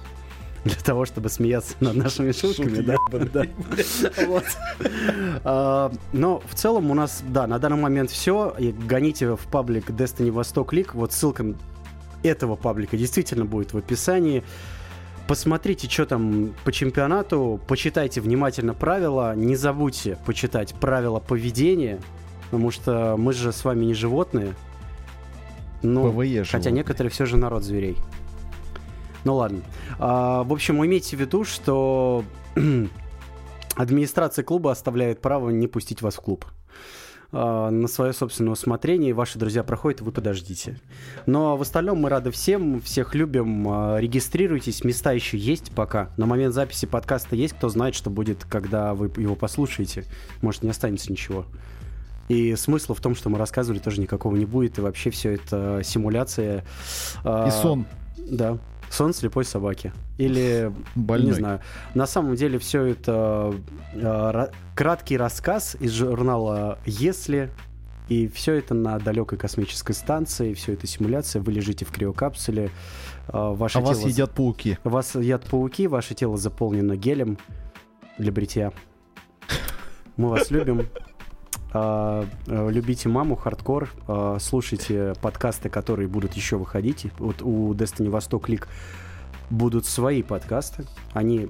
для 0.64 0.76
того, 0.76 1.06
чтобы 1.06 1.30
смеяться 1.30 1.76
над 1.80 1.96
нашими 1.96 2.32
шутками. 2.32 2.80
Да, 2.82 2.98
да. 3.12 3.46
Вот. 4.28 4.46
А, 5.44 5.92
но 6.14 6.42
в 6.50 6.56
целом 6.56 6.92
у 6.92 6.94
нас, 6.94 7.24
да, 7.28 7.48
на 7.48 7.60
данный 7.60 7.82
момент 7.82 8.10
все. 8.10 8.56
И 8.58 8.72
гоните 8.72 9.36
в 9.36 9.46
паблик 9.52 9.90
Destiny 9.90 10.32
Восток 10.32 10.74
Лик. 10.74 10.96
Вот 10.96 11.12
ссылка 11.12 11.54
этого 12.24 12.56
паблика 12.56 12.98
действительно 12.98 13.46
будет 13.46 13.74
в 13.74 13.78
описании. 13.78 14.44
Посмотрите, 15.28 15.90
что 15.90 16.06
там 16.06 16.54
по 16.64 16.72
чемпионату, 16.72 17.60
почитайте 17.68 18.20
внимательно 18.20 18.74
правила, 18.74 19.36
не 19.36 19.56
забудьте 19.56 20.18
почитать 20.26 20.74
правила 20.76 21.20
поведения, 21.20 22.00
потому 22.46 22.72
что 22.72 23.16
мы 23.18 23.32
же 23.32 23.54
с 23.54 23.64
вами 23.64 23.86
не 23.86 23.94
животные. 23.94 24.54
Ну, 25.82 26.12
хотя 26.12 26.44
животные. 26.44 26.72
некоторые 26.74 27.12
все 27.12 27.26
же 27.26 27.38
народ 27.38 27.64
зверей. 27.64 27.98
Ну 29.24 29.36
ладно. 29.36 29.62
А, 30.00 30.44
в 30.44 30.52
общем, 30.52 30.84
имейте 30.86 31.16
в 31.16 31.20
виду, 31.20 31.44
что 31.44 32.24
администрация 33.76 34.44
клуба 34.44 34.72
оставляет 34.72 35.22
право 35.22 35.50
не 35.50 35.68
пустить 35.68 36.02
вас 36.02 36.16
в 36.16 36.22
клуб 36.22 36.46
а, 37.32 37.70
на 37.70 37.88
свое 37.88 38.12
собственное 38.12 38.52
усмотрение. 38.52 39.14
Ваши 39.14 39.40
друзья 39.40 39.64
проходят, 39.64 40.02
вы 40.02 40.12
подождите. 40.12 40.80
Но 41.26 41.56
в 41.56 41.62
остальном 41.62 42.00
мы 42.00 42.10
рады 42.10 42.32
всем, 42.32 42.82
всех 42.82 43.16
любим. 43.16 43.66
А, 43.70 43.98
регистрируйтесь, 43.98 44.84
места 44.84 45.14
еще 45.14 45.38
есть 45.38 45.72
пока. 45.72 46.10
На 46.18 46.26
момент 46.26 46.54
записи 46.54 46.86
подкаста 46.86 47.36
есть, 47.36 47.54
кто 47.54 47.70
знает, 47.70 47.96
что 47.96 48.10
будет, 48.10 48.44
когда 48.44 48.94
вы 48.94 49.08
его 49.18 49.36
послушаете. 49.36 50.04
Может, 50.42 50.64
не 50.64 50.70
останется 50.70 51.12
ничего. 51.12 51.46
И 52.28 52.56
смысла 52.56 52.96
в 52.96 53.02
том, 53.02 53.16
что 53.16 53.30
мы 53.30 53.38
рассказывали, 53.38 53.80
тоже 53.80 54.02
никакого 54.02 54.36
не 54.36 54.46
будет. 54.46 54.78
И 54.78 54.82
вообще 54.82 55.10
все 55.12 55.34
это 55.34 55.82
симуляция. 55.84 56.66
И 57.26 57.50
сон. 57.52 57.86
Да. 58.18 58.58
Сон 58.94 59.12
слепой 59.12 59.44
собаки. 59.44 59.92
Или, 60.20 60.72
Больной. 60.94 61.32
не 61.32 61.34
знаю. 61.34 61.62
На 61.96 62.06
самом 62.06 62.36
деле 62.36 62.60
все 62.60 62.84
это 62.84 63.56
э, 63.94 64.48
краткий 64.76 65.18
рассказ 65.18 65.76
из 65.80 65.92
журнала 65.94 66.78
«Если», 66.86 67.50
и 68.08 68.28
все 68.28 68.54
это 68.54 68.76
на 68.76 69.00
далекой 69.00 69.40
космической 69.40 69.94
станции, 69.94 70.54
все 70.54 70.74
это 70.74 70.86
симуляция, 70.86 71.42
вы 71.42 71.54
лежите 71.54 71.86
в 71.86 71.92
криокапсуле. 71.92 72.70
Э, 73.30 73.54
ваше 73.56 73.80
а 73.80 73.82
тело... 73.82 73.94
вас 73.94 74.06
едят 74.06 74.32
пауки. 74.32 74.78
Вас 74.84 75.16
едят 75.16 75.46
пауки, 75.46 75.88
ваше 75.88 76.14
тело 76.14 76.38
заполнено 76.38 76.96
гелем 76.96 77.40
для 78.20 78.32
бритья. 78.32 78.72
Мы 80.18 80.30
вас 80.30 80.52
любим. 80.52 80.88
А, 81.74 82.26
э, 82.48 82.70
любите 82.72 83.10
маму, 83.10 83.36
хардкор, 83.36 83.90
а, 84.08 84.38
слушайте 84.40 85.14
подкасты, 85.22 85.70
которые 85.70 86.08
будут 86.08 86.34
еще 86.34 86.58
выходить. 86.58 87.08
Вот 87.18 87.42
у 87.42 87.74
Destiny 87.74 88.10
Восток 88.10 88.48
Лик 88.48 88.68
будут 89.50 89.86
свои 89.86 90.22
подкасты. 90.22 90.86
Они 91.14 91.50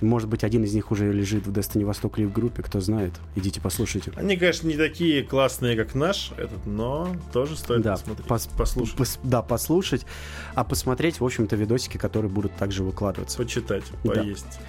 может 0.00 0.28
быть, 0.28 0.44
один 0.44 0.64
из 0.64 0.74
них 0.74 0.90
уже 0.90 1.12
лежит 1.12 1.46
в 1.46 1.52
Destiny 1.52 1.84
Восток 1.84 2.18
Лив 2.18 2.32
группе, 2.32 2.62
кто 2.62 2.80
знает. 2.80 3.14
Идите 3.34 3.60
послушайте. 3.60 4.12
Они, 4.16 4.36
конечно, 4.36 4.68
не 4.68 4.76
такие 4.76 5.24
классные, 5.24 5.76
как 5.76 5.94
наш, 5.94 6.30
этот, 6.36 6.64
но 6.66 7.16
тоже 7.32 7.56
стоит 7.56 7.82
да, 7.82 7.92
посмотреть. 7.92 8.26
Пос 8.26 8.46
послушать. 8.46 8.96
Пос 8.96 9.18
да, 9.22 9.42
послушать. 9.42 10.06
А 10.54 10.64
посмотреть, 10.64 11.20
в 11.20 11.24
общем-то, 11.24 11.56
видосики, 11.56 11.96
которые 11.96 12.30
будут 12.30 12.54
также 12.54 12.84
выкладываться. 12.84 13.36
Почитать, 13.38 13.84
поесть. 14.04 14.46
Да. 14.50 14.66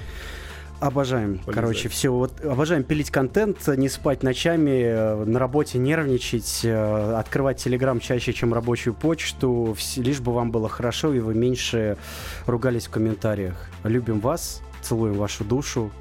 Обожаем, 0.79 1.39
Полезать. 1.39 1.55
короче, 1.55 1.89
все. 1.89 2.09
Вот 2.09 2.43
обожаем 2.43 2.83
пилить 2.83 3.11
контент, 3.11 3.67
не 3.67 3.89
спать 3.89 4.23
ночами, 4.23 4.81
э, 4.83 5.25
на 5.25 5.37
работе 5.37 5.77
нервничать, 5.77 6.61
э, 6.63 7.15
открывать 7.17 7.57
Телеграм 7.57 7.99
чаще, 7.99 8.31
чем 8.31 8.53
рабочую 8.53 8.93
почту, 8.93 9.75
лишь 9.97 10.21
бы 10.21 10.33
вам 10.33 10.51
было 10.51 10.69
хорошо 10.69 11.13
и 11.13 11.19
вы 11.19 11.35
меньше 11.35 11.97
ругались 12.45 12.87
в 12.87 12.91
комментариях. 12.91 13.69
Любим 13.83 14.21
вас, 14.21 14.61
целуем 14.81 15.15
вашу 15.15 15.43
душу, 15.43 15.91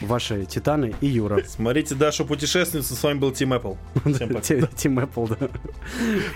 ваши 0.00 0.46
Титаны 0.46 0.94
и 1.02 1.06
Юра. 1.06 1.42
Смотрите 1.46 1.94
Дашу 1.94 2.24
путешественницу, 2.24 2.94
с 2.94 3.02
вами 3.02 3.18
был 3.18 3.32
Тим 3.32 3.52
Apple. 3.52 3.76
Всем 4.14 4.28
пока. 4.28 4.66
Тим 4.74 4.98
Apple, 5.00 5.36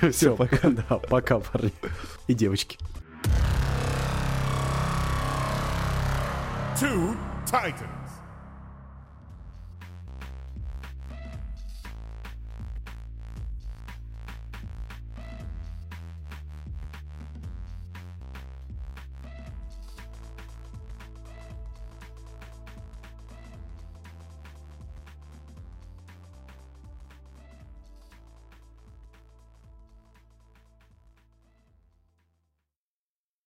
да. 0.00 0.10
Все, 0.10 0.36
пока. 0.36 0.68
Да, 0.88 0.98
пока, 0.98 1.38
парни. 1.38 1.72
И 2.26 2.34
девочки. 2.34 2.78
Two 6.78 7.16
Titan. 7.46 7.95